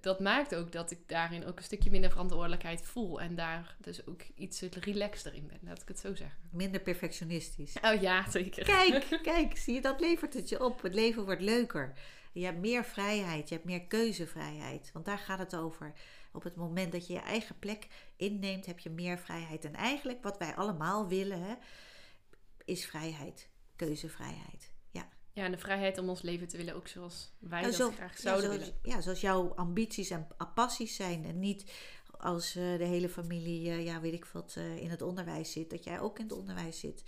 [0.00, 3.20] dat maakt ook dat ik daarin ook een stukje minder verantwoordelijkheid voel.
[3.20, 6.38] En daar dus ook iets relaxter in ben, laat ik het zo zeggen.
[6.50, 7.76] Minder perfectionistisch.
[7.82, 8.64] Oh ja, zeker.
[8.64, 10.82] Kijk, kijk, zie je, dat levert het je op.
[10.82, 11.92] Het leven wordt leuker.
[12.38, 14.90] Je hebt meer vrijheid, je hebt meer keuzevrijheid.
[14.92, 15.92] Want daar gaat het over.
[16.32, 19.64] Op het moment dat je je eigen plek inneemt, heb je meer vrijheid.
[19.64, 21.54] En eigenlijk wat wij allemaal willen, hè,
[22.64, 24.74] is vrijheid, keuzevrijheid.
[25.36, 28.18] Ja, en de vrijheid om ons leven te willen ook zoals wij ja, dat graag
[28.18, 28.96] zouden ja, zoals, willen.
[28.96, 31.24] Ja, zoals jouw ambities en passies zijn.
[31.24, 31.72] En niet
[32.18, 35.70] als uh, de hele familie, uh, ja, weet ik wat, uh, in het onderwijs zit,
[35.70, 37.04] dat jij ook in het onderwijs zit.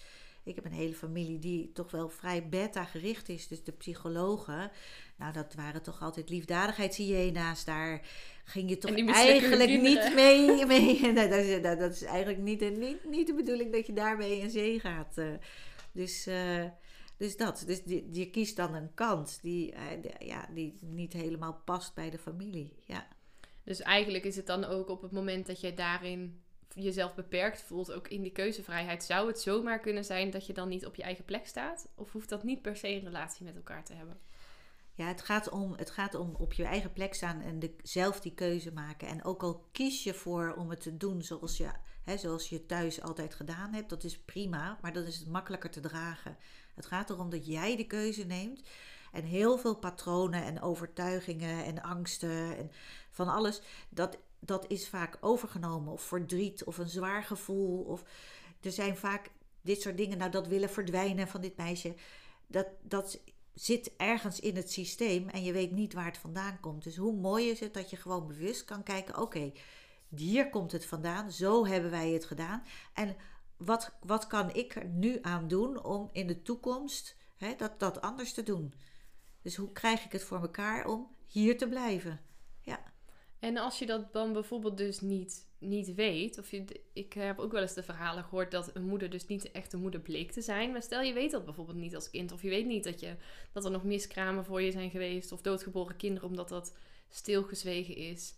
[0.49, 3.49] Ik heb een hele familie die toch wel vrij beta gericht is.
[3.49, 4.70] Dus de psychologen,
[5.16, 7.64] nou dat waren toch altijd liefdadigheidshyena's.
[7.64, 8.07] Daar
[8.44, 10.66] ging je toch eigenlijk niet mee.
[10.66, 11.12] mee.
[11.14, 14.51] dat, is, dat, dat, is eigenlijk niet, niet, niet de bedoeling dat je daarmee in
[14.51, 15.14] zee gaat.
[15.92, 16.28] dus...
[17.18, 19.78] Dus dat, dus die, je kiest dan een kant die, uh,
[20.18, 22.72] ja, die niet helemaal past bij de familie.
[22.86, 23.09] Ja.
[23.64, 26.40] Dus eigenlijk is het dan ook op het moment dat je daarin
[26.74, 30.68] jezelf beperkt voelt, ook in die keuzevrijheid, zou het zomaar kunnen zijn dat je dan
[30.68, 31.88] niet op je eigen plek staat?
[31.94, 34.20] Of hoeft dat niet per se een relatie met elkaar te hebben?
[34.94, 38.20] Ja, het gaat om, het gaat om op je eigen plek staan en de, zelf
[38.20, 39.08] die keuze maken.
[39.08, 41.70] En ook al kies je voor om het te doen zoals je,
[42.04, 45.70] hè, zoals je thuis altijd gedaan hebt, dat is prima, maar dan is het makkelijker
[45.70, 46.36] te dragen.
[46.74, 48.62] Het gaat erom dat jij de keuze neemt.
[49.12, 52.70] En heel veel patronen en overtuigingen en angsten en
[53.10, 55.93] van alles, dat, dat is vaak overgenomen.
[55.93, 57.82] Of verdriet of een zwaar gevoel.
[57.82, 58.05] Of
[58.61, 59.30] er zijn vaak
[59.61, 61.95] dit soort dingen, nou dat willen verdwijnen van dit meisje.
[62.47, 63.20] Dat, dat
[63.55, 66.84] zit ergens in het systeem en je weet niet waar het vandaan komt.
[66.84, 69.53] Dus hoe mooi is het dat je gewoon bewust kan kijken: oké,
[70.16, 72.62] hier komt het vandaan, zo hebben wij het gedaan.
[72.95, 73.16] En
[73.57, 78.01] wat, wat kan ik er nu aan doen om in de toekomst hè, dat, dat
[78.01, 78.74] anders te doen?
[79.43, 82.20] Dus hoe krijg ik het voor elkaar om hier te blijven?
[83.39, 87.53] En als je dat dan bijvoorbeeld dus niet, niet weet, of je, ik heb ook
[87.53, 90.41] wel eens de verhalen gehoord dat een moeder dus niet echt een moeder bleek te
[90.41, 90.72] zijn.
[90.72, 93.14] Maar stel je weet dat bijvoorbeeld niet als kind, of je weet niet dat, je,
[93.53, 96.76] dat er nog miskramen voor je zijn geweest, of doodgeboren kinderen omdat dat
[97.09, 98.34] stilgezwegen is.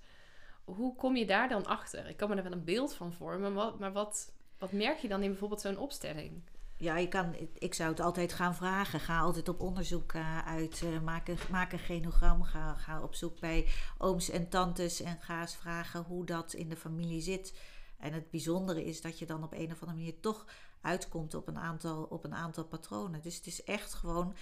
[0.64, 2.08] Hoe kom je daar dan achter?
[2.08, 4.98] Ik kan me er wel een beeld van vormen, maar wat, maar wat, wat merk
[4.98, 6.42] je dan in bijvoorbeeld zo'n opstelling?
[6.80, 9.00] Ja, je kan, ik zou het altijd gaan vragen.
[9.00, 10.82] Ga altijd op onderzoek uh, uit.
[10.84, 12.42] Uh, maak, een, genogram.
[12.42, 13.66] Ga, ga op zoek bij
[13.98, 15.00] ooms en tantes.
[15.00, 17.58] En ga eens vragen hoe dat in de familie zit.
[17.98, 20.46] En het bijzondere is dat je dan op een of andere manier toch
[20.80, 23.22] uitkomt op een aantal, op een aantal patronen.
[23.22, 24.34] Dus het is echt gewoon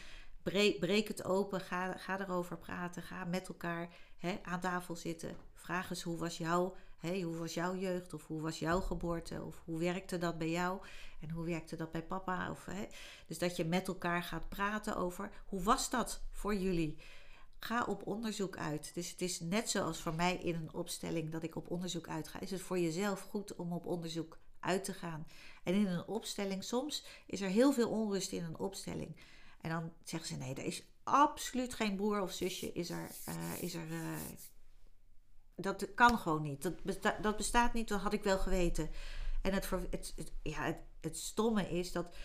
[0.43, 5.37] breek, breek het open, ga, ga erover praten, ga met elkaar hè, aan tafel zitten.
[5.55, 9.43] Vraag eens hoe was jouw, hè, hoe was jouw jeugd of hoe was jouw geboorte
[9.43, 10.81] of hoe werkte dat bij jou
[11.21, 12.51] en hoe werkte dat bij papa.
[12.51, 12.69] Of,
[13.27, 16.99] dus dat je met elkaar gaat praten over hoe was dat voor jullie.
[17.61, 18.91] Ga op onderzoek uit.
[18.95, 22.41] Dus het is net zoals voor mij in een opstelling dat ik op onderzoek uitga.
[22.41, 25.27] Is het voor jezelf goed om op onderzoek uit te gaan?
[25.63, 29.17] En in een opstelling, soms is er heel veel onrust in een opstelling.
[29.61, 32.73] En dan zeggen ze: nee, er is absoluut geen broer of zusje.
[32.73, 34.17] Is er, uh, is er, uh,
[35.61, 36.63] dat kan gewoon niet.
[36.63, 38.91] Dat, dat bestaat niet, dat had ik wel geweten.
[39.43, 42.17] En het, het, het, ja, het, stomme is dat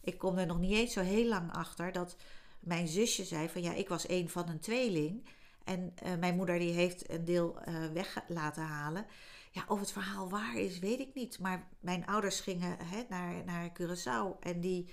[0.00, 2.16] ik kom er nog niet eens zo heel lang achter dat
[2.60, 5.28] mijn zusje zei van ja, ik was een van een tweeling.
[5.64, 9.06] En uh, mijn moeder die heeft een deel uh, weg laten halen.
[9.50, 11.38] Ja, of het verhaal waar is, weet ik niet.
[11.38, 14.88] Maar mijn ouders gingen hè, naar, naar Curaçao en die,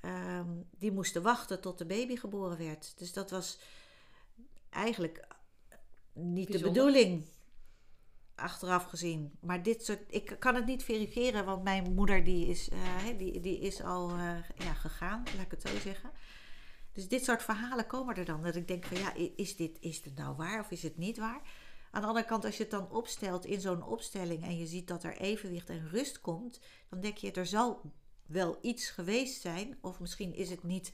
[0.00, 2.92] um, die moesten wachten tot de baby geboren werd.
[2.96, 3.58] Dus dat was
[4.70, 5.26] eigenlijk
[6.20, 6.72] niet Bijzonder.
[6.72, 7.24] de bedoeling
[8.34, 9.32] achteraf gezien.
[9.40, 13.40] Maar dit soort, ik kan het niet verifiëren, want mijn moeder die is, uh, die,
[13.40, 14.16] die is al
[14.56, 16.10] ja, gegaan, laat ik het zo zeggen.
[16.92, 18.42] Dus dit soort verhalen komen er dan.
[18.42, 21.18] Dat ik denk van ja, is dit, is dit nou waar of is het niet
[21.18, 21.42] waar?
[21.90, 24.88] Aan de andere kant, als je het dan opstelt in zo'n opstelling en je ziet
[24.88, 27.92] dat er evenwicht en rust komt, dan denk je er zal
[28.26, 29.78] wel iets geweest zijn.
[29.80, 30.92] Of misschien is het niet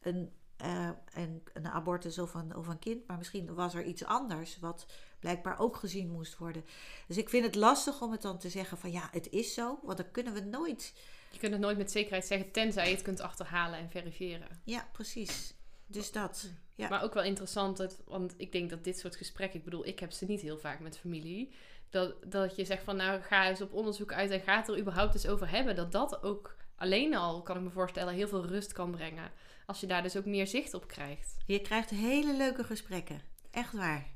[0.00, 0.32] een,
[0.64, 4.58] uh, een, een, abortus of een, of een kind, maar misschien was er iets anders
[4.58, 4.86] wat
[5.18, 6.64] blijkbaar ook gezien moest worden.
[7.06, 9.78] Dus ik vind het lastig om het dan te zeggen van ja, het is zo,
[9.82, 10.92] want dan kunnen we nooit
[11.30, 14.48] je kunt het nooit met zekerheid zeggen, tenzij je het kunt achterhalen en verifiëren.
[14.64, 15.54] Ja, precies.
[15.86, 16.50] Dus dat.
[16.74, 16.88] Ja.
[16.88, 20.12] Maar ook wel interessant, want ik denk dat dit soort gesprekken, ik bedoel, ik heb
[20.12, 21.52] ze niet heel vaak met familie.
[21.90, 24.78] Dat, dat je zegt van nou ga eens op onderzoek uit en ga het er
[24.78, 25.76] überhaupt eens over hebben.
[25.76, 29.30] Dat dat ook alleen al, kan ik me voorstellen, heel veel rust kan brengen.
[29.68, 31.36] Als je daar dus ook meer zicht op krijgt.
[31.46, 33.22] Je krijgt hele leuke gesprekken.
[33.50, 34.06] Echt waar.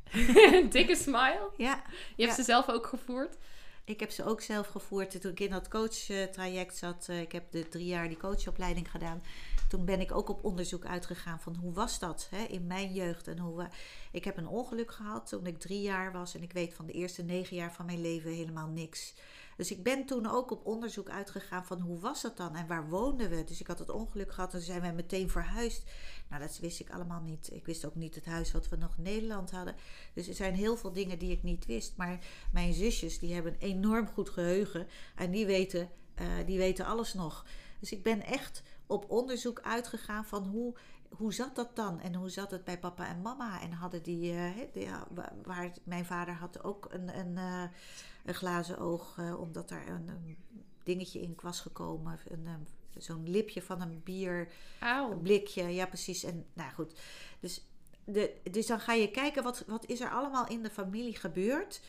[0.71, 1.51] Dikke smile.
[1.57, 1.83] Ja.
[2.17, 3.37] Je hebt ze zelf ook gevoerd.
[3.85, 7.07] Ik heb ze ook zelf gevoerd toen ik in dat coachtraject zat.
[7.09, 9.23] Eh, ik heb de drie jaar die coachopleiding gedaan.
[9.69, 13.29] Toen ben ik ook op onderzoek uitgegaan van hoe was dat hè, in mijn jeugd.
[13.29, 13.69] En hoe,
[14.13, 16.35] ik heb een ongeluk gehad toen ik drie jaar was.
[16.35, 19.15] En ik weet van de eerste negen jaar van mijn leven helemaal niks.
[19.57, 22.89] Dus ik ben toen ook op onderzoek uitgegaan van hoe was dat dan en waar
[22.89, 23.45] woonden we.
[23.45, 25.91] Dus ik had het ongeluk gehad en zijn wij meteen verhuisd.
[26.29, 27.53] Nou, dat wist ik allemaal niet.
[27.53, 29.75] Ik wist ook niet het huis wat we nog in Nederland hadden.
[30.15, 31.97] Dus er zijn heel veel dingen die ik niet wist.
[31.97, 32.19] Maar
[32.53, 34.87] mijn zusjes, die hebben een enorm goed geheugen.
[35.17, 35.91] En die weten,
[36.21, 37.47] uh, die weten alles nog.
[37.81, 38.63] Dus ik ben echt
[38.93, 40.75] op onderzoek uitgegaan van hoe,
[41.09, 42.01] hoe zat dat dan?
[42.01, 43.61] En hoe zat het bij papa en mama?
[43.61, 44.89] En hadden die, uh, die
[45.43, 47.65] waar mijn vader had ook een, een, uh,
[48.25, 50.37] een glazen oog, uh, omdat er een, een,
[50.83, 52.19] dingetje in was gekomen.
[52.29, 52.67] Een,
[52.99, 54.49] zo'n lipje van een bier,
[55.23, 55.63] blikje.
[55.63, 56.25] Ja, precies.
[56.25, 57.01] En nou goed.
[57.41, 57.67] Dus,
[58.05, 61.81] de, dus dan ga je kijken wat, wat is er allemaal in de familie gebeurd.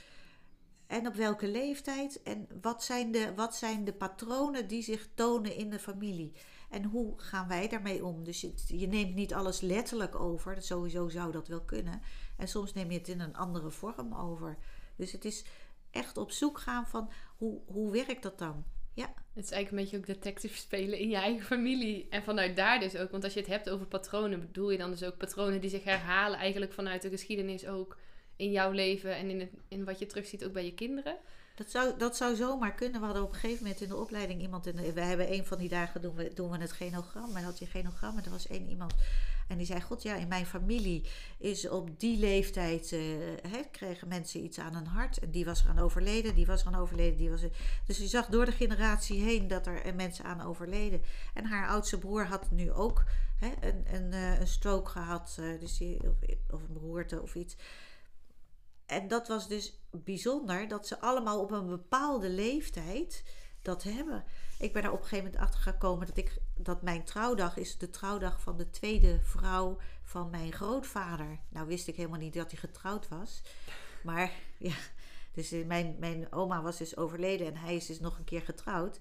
[0.88, 2.24] En op welke leeftijd.
[2.24, 6.34] En wat zijn, de, wat zijn de patronen die zich tonen in de familie.
[6.74, 8.24] En hoe gaan wij daarmee om?
[8.24, 10.62] Dus je, neemt niet alles letterlijk over.
[10.62, 12.02] Sowieso zou dat wel kunnen.
[12.38, 14.58] En soms neem je het in een andere vorm over.
[14.96, 15.46] Dus het is
[15.92, 18.64] echt op zoek gaan van hoe, hoe werkt dat dan?
[18.94, 19.14] Ja.
[19.34, 22.08] Het is eigenlijk een beetje ook detective spelen in je eigen familie.
[22.10, 23.12] En vanuit daar dus ook.
[23.12, 25.84] Want als je het hebt over patronen, bedoel je dan dus ook patronen die zich
[25.84, 27.98] herhalen eigenlijk vanuit de geschiedenis ook
[28.36, 31.18] in jouw leven en in, het, in wat je terugziet ook bij je kinderen?
[31.56, 33.00] Dat zou, dat zou zomaar kunnen.
[33.00, 34.68] We hadden op een gegeven moment in de opleiding iemand.
[34.68, 37.32] In we hebben een van die dagen doen we, doen we het genogram.
[37.32, 38.94] Maar had je genogram en er was één iemand.
[39.48, 41.06] En die zei: God, ja, in mijn familie
[41.38, 42.92] is op die leeftijd.
[42.92, 43.00] Uh,
[43.48, 45.20] hè, kregen mensen iets aan hun hart.
[45.20, 47.18] En die was eraan overleden, die was eraan overleden.
[47.18, 47.42] Die was.
[47.86, 51.02] Dus je zag door de generatie heen dat er mensen aan overleden.
[51.34, 53.04] En haar oudste broer had nu ook
[53.40, 55.38] een, een, een stroke gehad.
[55.40, 56.16] Uh, dus die, of,
[56.50, 57.56] of een beroerte of iets.
[58.86, 63.24] En dat was dus bijzonder dat ze allemaal op een bepaalde leeftijd
[63.62, 64.24] dat hebben.
[64.60, 67.78] Ik ben er op een gegeven moment achter gekomen dat, ik, dat mijn trouwdag is
[67.78, 71.40] de trouwdag van de tweede vrouw van mijn grootvader.
[71.50, 73.42] Nou wist ik helemaal niet dat hij getrouwd was.
[74.04, 74.76] Maar ja,
[75.32, 79.00] dus mijn, mijn oma was dus overleden en hij is dus nog een keer getrouwd.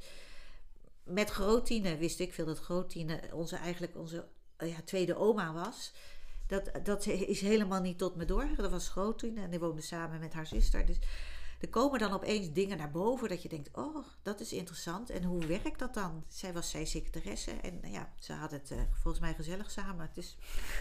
[1.05, 4.29] Met Grootine wist ik veel dat Grootine onze, eigenlijk onze
[4.59, 5.93] ja, tweede oma was
[6.53, 8.57] dat, dat is helemaal niet tot me doorgegaan.
[8.57, 10.87] Dat was groot toen en die woonde samen met haar zuster.
[10.87, 10.99] Dus
[11.61, 15.11] er komen dan opeens dingen naar boven dat je denkt, oh, dat is interessant.
[15.11, 16.25] En hoe werkt dat dan?
[16.29, 20.11] Zij was zij secretaresse en nou ja, ze had het uh, volgens mij gezellig samen.
[20.15, 20.37] Dus,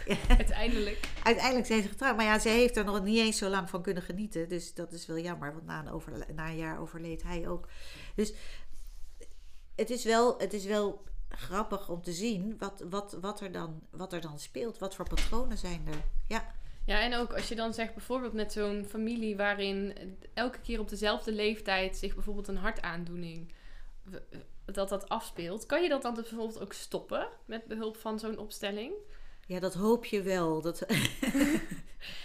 [0.37, 1.09] Uiteindelijk.
[1.23, 2.15] Uiteindelijk zijn ze getrouwd.
[2.15, 4.49] Maar ja, ze heeft er nog niet eens zo lang van kunnen genieten.
[4.49, 7.67] Dus dat is wel jammer, want na een, over, na een jaar overleed hij ook.
[8.15, 8.33] Dus
[9.75, 11.03] het is wel, het is wel
[11.35, 14.77] grappig om te zien wat, wat, wat, er dan, wat er dan speelt.
[14.77, 16.01] Wat voor patronen zijn er.
[16.27, 16.53] Ja.
[16.85, 19.93] Ja, en ook als je dan zegt bijvoorbeeld met zo'n familie waarin
[20.33, 23.53] elke keer op dezelfde leeftijd zich bijvoorbeeld een hartaandoening
[24.65, 28.93] dat dat afspeelt, kan je dat dan bijvoorbeeld ook stoppen met behulp van zo'n opstelling?
[29.45, 30.61] Ja, dat hoop je wel.
[30.61, 30.85] Dat...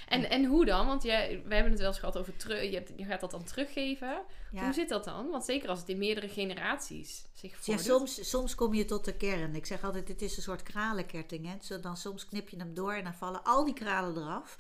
[0.09, 0.87] en, en hoe dan?
[0.87, 2.62] Want jij, we hebben het wel eens gehad over terug.
[2.62, 4.22] Je, je, gaat dat dan teruggeven.
[4.51, 5.31] Hoe zit dat dan?
[5.31, 7.85] Want zeker als het in meerdere generaties zich voordoet.
[7.85, 9.55] Ja, soms, soms kom je tot de kern.
[9.55, 11.47] Ik zeg altijd, het is een soort kralenketting.
[11.47, 11.81] Hè?
[11.81, 14.57] dan soms knip je hem door en dan vallen al die kralen eraf.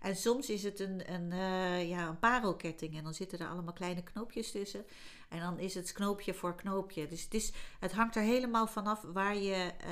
[0.00, 3.72] En soms is het een, een, uh, ja, een parelketting en dan zitten er allemaal
[3.72, 4.84] kleine knoopjes tussen.
[5.28, 7.06] En dan is het knoopje voor knoopje.
[7.06, 9.90] Dus het, is, het hangt er helemaal vanaf waar je, uh,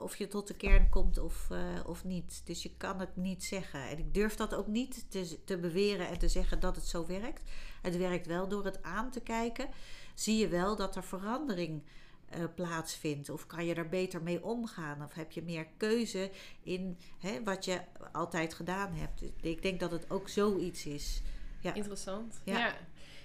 [0.00, 2.42] of je tot de kern komt of, uh, of niet.
[2.44, 3.88] Dus je kan het niet zeggen.
[3.88, 7.06] En ik durf dat ook niet te, te beweren en te zeggen dat het zo
[7.06, 7.50] werkt.
[7.82, 9.68] Het werkt wel door het aan te kijken.
[10.14, 11.82] Zie je wel dat er verandering
[12.36, 13.28] uh, plaatsvindt?
[13.28, 15.02] Of kan je er beter mee omgaan?
[15.04, 16.30] Of heb je meer keuze
[16.62, 17.80] in hè, wat je
[18.12, 19.22] altijd gedaan hebt?
[19.40, 21.22] Ik denk dat het ook zoiets is.
[21.60, 21.74] Ja.
[21.74, 22.40] Interessant.
[22.44, 22.74] Ja.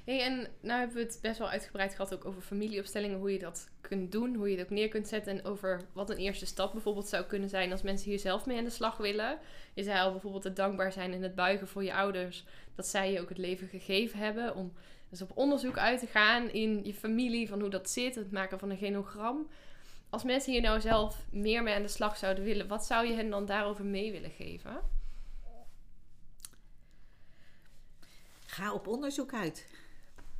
[0.05, 3.39] Hey, en nou hebben we het best wel uitgebreid gehad ook over familieopstellingen, hoe je
[3.39, 6.45] dat kunt doen, hoe je het ook neer kunt zetten en over wat een eerste
[6.45, 9.39] stap bijvoorbeeld zou kunnen zijn als mensen hier zelf mee aan de slag willen.
[9.73, 13.11] Je zei al bijvoorbeeld het dankbaar zijn en het buigen voor je ouders, dat zij
[13.11, 14.73] je ook het leven gegeven hebben om
[15.09, 18.59] dus op onderzoek uit te gaan in je familie, van hoe dat zit, het maken
[18.59, 19.49] van een genogram.
[20.09, 23.13] Als mensen hier nou zelf meer mee aan de slag zouden willen, wat zou je
[23.13, 24.79] hen dan daarover mee willen geven?
[28.45, 29.67] Ga op onderzoek uit.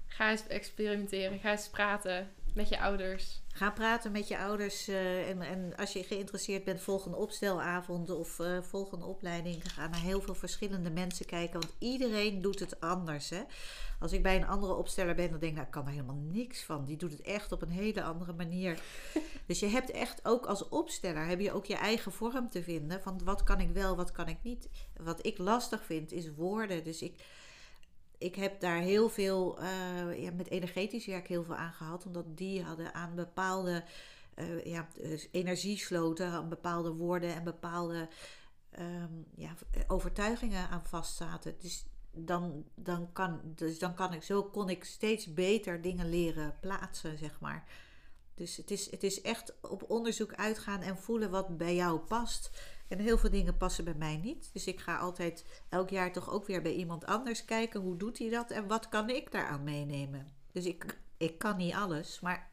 [0.07, 3.41] Ga eens experimenteren, ga eens praten met je ouders.
[3.47, 4.89] Ga praten met je ouders.
[4.89, 9.73] Uh, en, en, als je geïnteresseerd bent, volg een opstelavond of uh, volg een opleiding.
[9.73, 11.59] Ga naar heel veel verschillende mensen kijken.
[11.59, 13.29] Want iedereen doet het anders.
[13.29, 13.41] Hè?
[13.99, 16.21] Als ik bij een andere opsteller ben, dan denk ik, nou, ik kan er helemaal
[16.31, 16.85] niks van.
[16.85, 18.81] Die doet het echt op een hele andere manier.
[19.47, 23.01] dus je hebt echt ook als opsteller, heb je ook je eigen vorm te vinden.
[23.01, 24.69] Van wat kan ik wel, wat kan ik niet.
[24.97, 26.83] Wat ik lastig vind, is woorden.
[26.83, 27.23] Dus ik
[28.23, 32.05] ik heb daar heel veel, uh, ja, met energetisch werk heel veel aan gehad.
[32.05, 33.83] Omdat die hadden aan bepaalde
[34.35, 38.07] uh, ja, dus energiesloten, aan bepaalde woorden en bepaalde
[38.79, 39.53] um, ja,
[39.87, 41.55] overtuigingen aan vastzaten.
[41.59, 46.55] Dus dan, dan, kan, dus dan kan ik, zo kon ik steeds beter dingen leren
[46.59, 47.67] plaatsen, zeg maar.
[48.35, 52.49] Dus het is, het is echt op onderzoek uitgaan en voelen wat bij jou past.
[52.93, 54.49] En heel veel dingen passen bij mij niet.
[54.53, 57.81] Dus ik ga altijd elk jaar toch ook weer bij iemand anders kijken.
[57.81, 60.27] Hoe doet hij dat en wat kan ik daaraan meenemen?
[60.51, 62.51] Dus ik, ik kan niet alles, maar.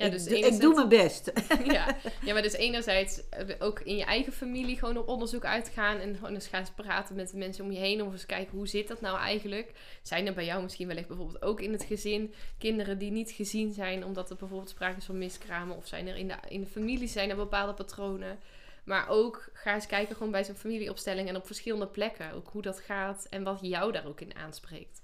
[0.00, 1.32] Ja, dus ik, ik doe mijn best.
[1.64, 1.96] Ja.
[2.24, 5.98] ja, maar dus enerzijds eh, ook in je eigen familie gewoon op onderzoek uitgaan.
[5.98, 8.02] En gewoon eens gaan praten met de mensen om je heen.
[8.02, 9.72] Of eens kijken, hoe zit dat nou eigenlijk?
[10.02, 13.72] Zijn er bij jou misschien wellicht bijvoorbeeld ook in het gezin kinderen die niet gezien
[13.72, 14.04] zijn...
[14.04, 15.76] omdat er bijvoorbeeld sprake is van miskramen?
[15.76, 18.38] Of zijn er in de, in de familie zijn er bepaalde patronen?
[18.84, 22.32] Maar ook ga eens kijken gewoon bij zo'n familieopstelling en op verschillende plekken.
[22.32, 25.02] Ook hoe dat gaat en wat jou daar ook in aanspreekt.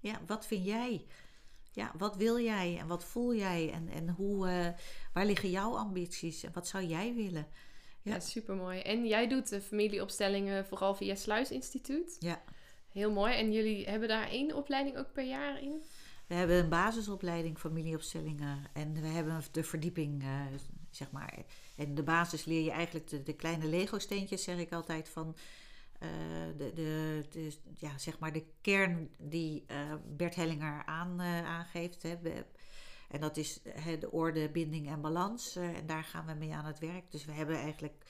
[0.00, 1.04] Ja, wat vind jij?
[1.72, 4.68] Ja, wat wil jij en wat voel jij en, en hoe, uh,
[5.12, 7.46] waar liggen jouw ambities en wat zou jij willen?
[8.02, 8.80] Ja, ja super mooi.
[8.80, 12.16] En jij doet de familieopstellingen vooral via Sluisinstituut.
[12.18, 12.42] Ja.
[12.92, 13.34] Heel mooi.
[13.34, 15.82] En jullie hebben daar één opleiding ook per jaar in?
[16.26, 20.40] We hebben een basisopleiding familieopstellingen en we hebben de verdieping, uh,
[20.90, 21.44] zeg maar.
[21.76, 25.36] En de basis leer je eigenlijk de, de kleine Lego-steentjes, zeg ik altijd, van
[26.56, 32.02] de, de, de, ja, zeg maar de kern die uh, Bert Hellinger aan, uh, aangeeft.
[32.02, 32.16] Hè.
[33.08, 35.56] En dat is hè, de orde, binding en balans.
[35.56, 37.10] en daar gaan we mee aan het werk.
[37.10, 38.04] Dus we hebben eigenlijk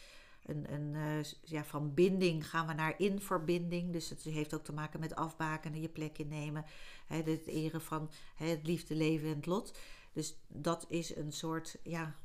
[0.47, 3.93] een, een ja, van binding gaan we naar inverbinding.
[3.93, 6.64] Dus het heeft ook te maken met afbakenen, je plek innemen.
[7.07, 9.78] Hè, het eren van hè, het liefde, leven en het lot.
[10.12, 12.16] Dus dat is een soort ja,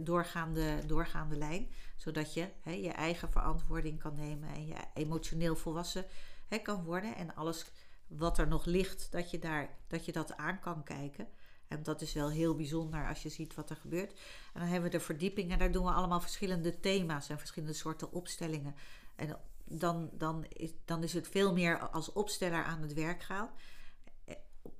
[0.00, 1.68] doorgaande, doorgaande lijn.
[1.96, 6.04] Zodat je hè, je eigen verantwoording kan nemen en je emotioneel volwassen
[6.48, 7.16] hè, kan worden.
[7.16, 7.66] En alles
[8.06, 11.28] wat er nog ligt, dat je, daar, dat je dat aan kan kijken.
[11.68, 14.12] En dat is wel heel bijzonder als je ziet wat er gebeurt.
[14.52, 17.74] En dan hebben we de verdieping en daar doen we allemaal verschillende thema's en verschillende
[17.74, 18.74] soorten opstellingen.
[19.16, 23.50] En dan, dan, is, dan is het veel meer als opsteller aan het werk gaan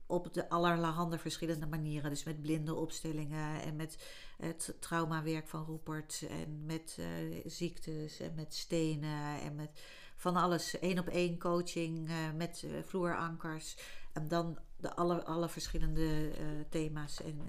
[0.06, 2.10] op de allerhande verschillende manieren.
[2.10, 3.98] Dus met blinde opstellingen en met
[4.36, 9.70] het traumawerk van Rupert en met uh, ziektes en met stenen en met
[10.16, 10.78] van alles.
[10.78, 13.76] één op één coaching uh, met uh, vloerankers.
[14.12, 16.30] En dan de alle, alle verschillende
[16.68, 17.40] thema's en,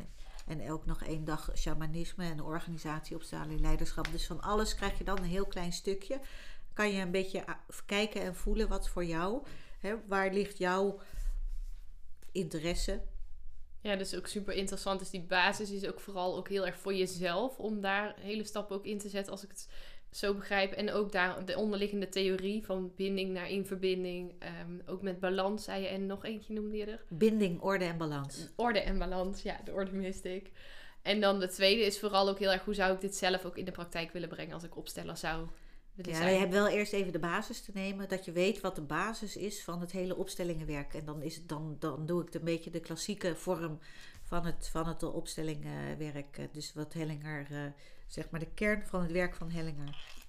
[0.46, 4.12] en ook nog één dag shamanisme en organisatie, opstaan leiderschap.
[4.12, 6.20] Dus van alles krijg je dan een heel klein stukje.
[6.74, 7.46] Kan je een beetje
[7.86, 9.46] kijken en voelen wat voor jou,
[9.80, 11.00] hè, waar ligt jouw
[12.32, 13.02] interesse.
[13.86, 15.00] Ja, dus ook super interessant.
[15.00, 17.60] Dus die basis is ook vooral ook heel erg voor jezelf.
[17.60, 19.70] Om daar hele stappen ook in te zetten, als ik het
[20.12, 20.72] zo begrijp.
[20.72, 24.34] En ook daar de onderliggende theorie van binding naar inverbinding.
[24.62, 25.88] Um, ook met balans, zei je.
[25.88, 27.04] En nog eentje noemde je er?
[27.10, 28.48] Binding, orde en balans.
[28.56, 30.52] Orde en balans, ja, de orde miste ik.
[31.02, 32.64] En dan de tweede is vooral ook heel erg...
[32.64, 35.48] hoe zou ik dit zelf ook in de praktijk willen brengen als ik opsteller zou
[36.02, 38.82] ja, je hebt wel eerst even de basis te nemen, dat je weet wat de
[38.82, 40.93] basis is van het hele opstellingenwerk.
[40.93, 43.80] En dan, is het, dan, dan doe ik een beetje de klassieke vorm
[44.24, 46.48] van het, van het opstellingenwerk.
[46.52, 47.58] Dus wat Hellinger, eh,
[48.08, 50.24] zeg maar de kern van het werk van Hellinger.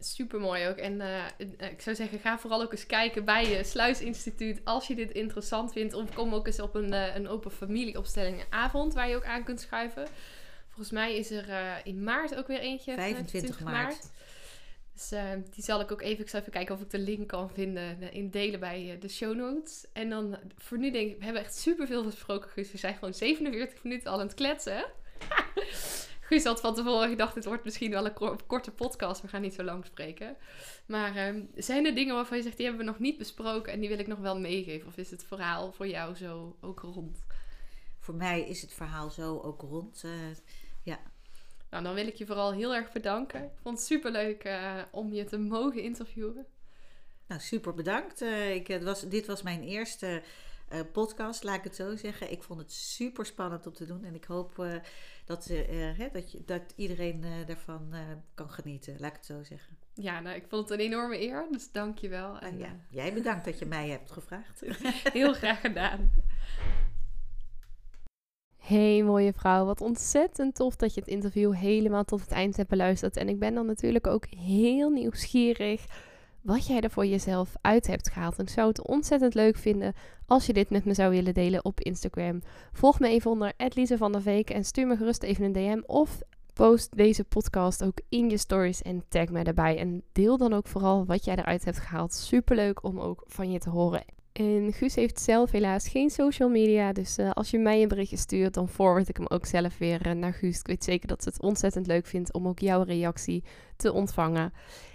[0.00, 0.76] Super mooi ook.
[0.76, 1.24] En uh,
[1.70, 4.60] ik zou zeggen, ga vooral ook eens kijken bij je Sluisinstituut.
[4.64, 5.94] Als je dit interessant vindt.
[5.94, 9.60] Of kom ook eens op een, uh, een open familieopstellingenavond waar je ook aan kunt
[9.60, 10.08] schuiven.
[10.66, 12.94] Volgens mij is er in maart ook weer eentje.
[12.94, 14.10] 25 maart.
[14.98, 17.28] Dus uh, die zal ik ook even, ik zal even kijken of ik de link
[17.28, 19.86] kan vinden, uh, in delen bij uh, de show notes.
[19.92, 22.72] En dan voor nu denk ik, we hebben echt superveel besproken, Guus.
[22.72, 24.84] We zijn gewoon 47 minuten al aan het kletsen.
[26.28, 29.20] Guus had van tevoren gedacht, dit wordt misschien wel een korte podcast.
[29.20, 30.36] We gaan niet zo lang spreken.
[30.86, 33.80] Maar ehm, zijn er dingen waarvan je zegt, die hebben we nog niet besproken en
[33.80, 34.88] die wil ik nog wel meegeven?
[34.88, 37.24] Of is het verhaal voor jou zo ook rond?
[37.98, 40.04] Voor mij is het verhaal zo ook rond.
[40.82, 40.98] ja,
[41.70, 43.44] nou, dan wil ik je vooral heel erg bedanken.
[43.44, 46.46] Ik vond het super leuk uh, om je te mogen interviewen.
[47.26, 48.22] Nou, super bedankt.
[48.22, 50.22] Uh, ik, het was, dit was mijn eerste
[50.72, 52.30] uh, podcast, laat ik het zo zeggen.
[52.30, 54.04] Ik vond het super spannend om te doen.
[54.04, 54.66] En ik hoop
[55.24, 57.94] dat, hè, dat, je, dat iedereen daarvan
[58.34, 59.76] kan genieten, laat ik het zo zeggen.
[59.94, 62.38] Ja, nou, ik vond het een enorme eer, dus dank je wel.
[62.38, 64.60] En, ja, jij bedankt dat je mij hebt gevraagd.
[65.12, 66.10] heel graag gedaan.
[68.68, 72.68] Hey mooie vrouw, wat ontzettend tof dat je het interview helemaal tot het eind hebt
[72.68, 73.16] beluisterd.
[73.16, 75.86] En ik ben dan natuurlijk ook heel nieuwsgierig
[76.40, 78.38] wat jij er voor jezelf uit hebt gehaald.
[78.38, 79.94] En ik zou het ontzettend leuk vinden
[80.26, 82.42] als je dit met me zou willen delen op Instagram.
[82.72, 85.80] Volg me even onder Lise van der Veek en stuur me gerust even een DM
[85.86, 86.20] of
[86.54, 89.78] post deze podcast ook in je stories en tag mij daarbij.
[89.78, 92.14] En deel dan ook vooral wat jij eruit hebt gehaald.
[92.14, 94.17] Superleuk om ook van je te horen.
[94.38, 96.92] En Guus heeft zelf helaas geen social media.
[96.92, 100.06] Dus uh, als je mij een berichtje stuurt, dan forward ik hem ook zelf weer
[100.06, 100.58] uh, naar Guus.
[100.58, 103.44] Ik weet zeker dat ze het ontzettend leuk vindt om ook jouw reactie
[103.76, 104.52] te ontvangen.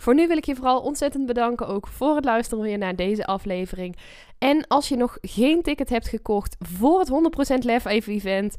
[0.00, 3.26] Voor nu wil ik je vooral ontzettend bedanken ook voor het luisteren weer naar deze
[3.26, 3.96] aflevering.
[4.38, 7.10] En als je nog geen ticket hebt gekocht voor het
[7.62, 8.56] 100% Lef Even Event,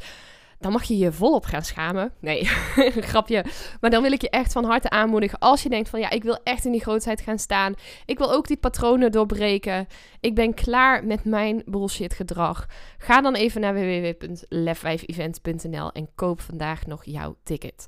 [0.59, 2.13] dan mag je je volop gaan schamen.
[2.19, 2.45] Nee,
[3.11, 3.45] grapje.
[3.79, 5.39] Maar dan wil ik je echt van harte aanmoedigen.
[5.39, 7.73] Als je denkt van ja, ik wil echt in die grootheid gaan staan.
[8.05, 9.87] Ik wil ook die patronen doorbreken.
[10.19, 12.67] Ik ben klaar met mijn bullshit gedrag.
[12.97, 17.87] Ga dan even naar www.lef5event.nl en koop vandaag nog jouw ticket.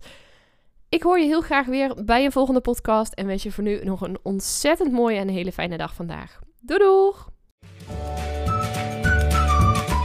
[0.94, 3.84] Ik hoor je heel graag weer bij een volgende podcast en wens je voor nu
[3.84, 6.40] nog een ontzettend mooie en hele fijne dag vandaag.
[6.60, 7.30] Doei doeg!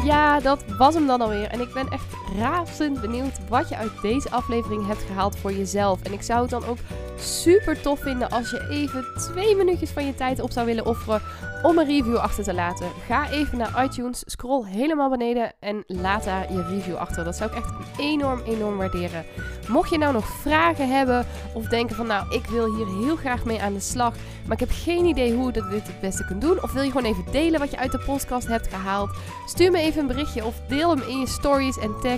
[0.04, 1.48] Ja, dat was hem dan alweer.
[1.48, 6.02] En ik ben echt razend benieuwd wat je uit deze aflevering hebt gehaald voor jezelf.
[6.02, 6.78] En ik zou het dan ook
[7.16, 11.22] super tof vinden als je even twee minuutjes van je tijd op zou willen offeren
[11.62, 12.88] om een review achter te laten.
[13.06, 17.24] Ga even naar iTunes, scroll helemaal beneden en laat daar je review achter.
[17.24, 19.24] Dat zou ik echt enorm, enorm waarderen.
[19.68, 23.44] Mocht je nou nog vragen hebben of denken van nou, ik wil hier heel graag
[23.44, 24.14] mee aan de slag,
[24.44, 26.62] maar ik heb geen idee hoe ik dit het beste kunt doen.
[26.62, 29.10] Of wil je gewoon even delen wat je uit de podcast hebt gehaald?
[29.46, 32.17] Stuur me even een berichtje of deel hem in je stories en tag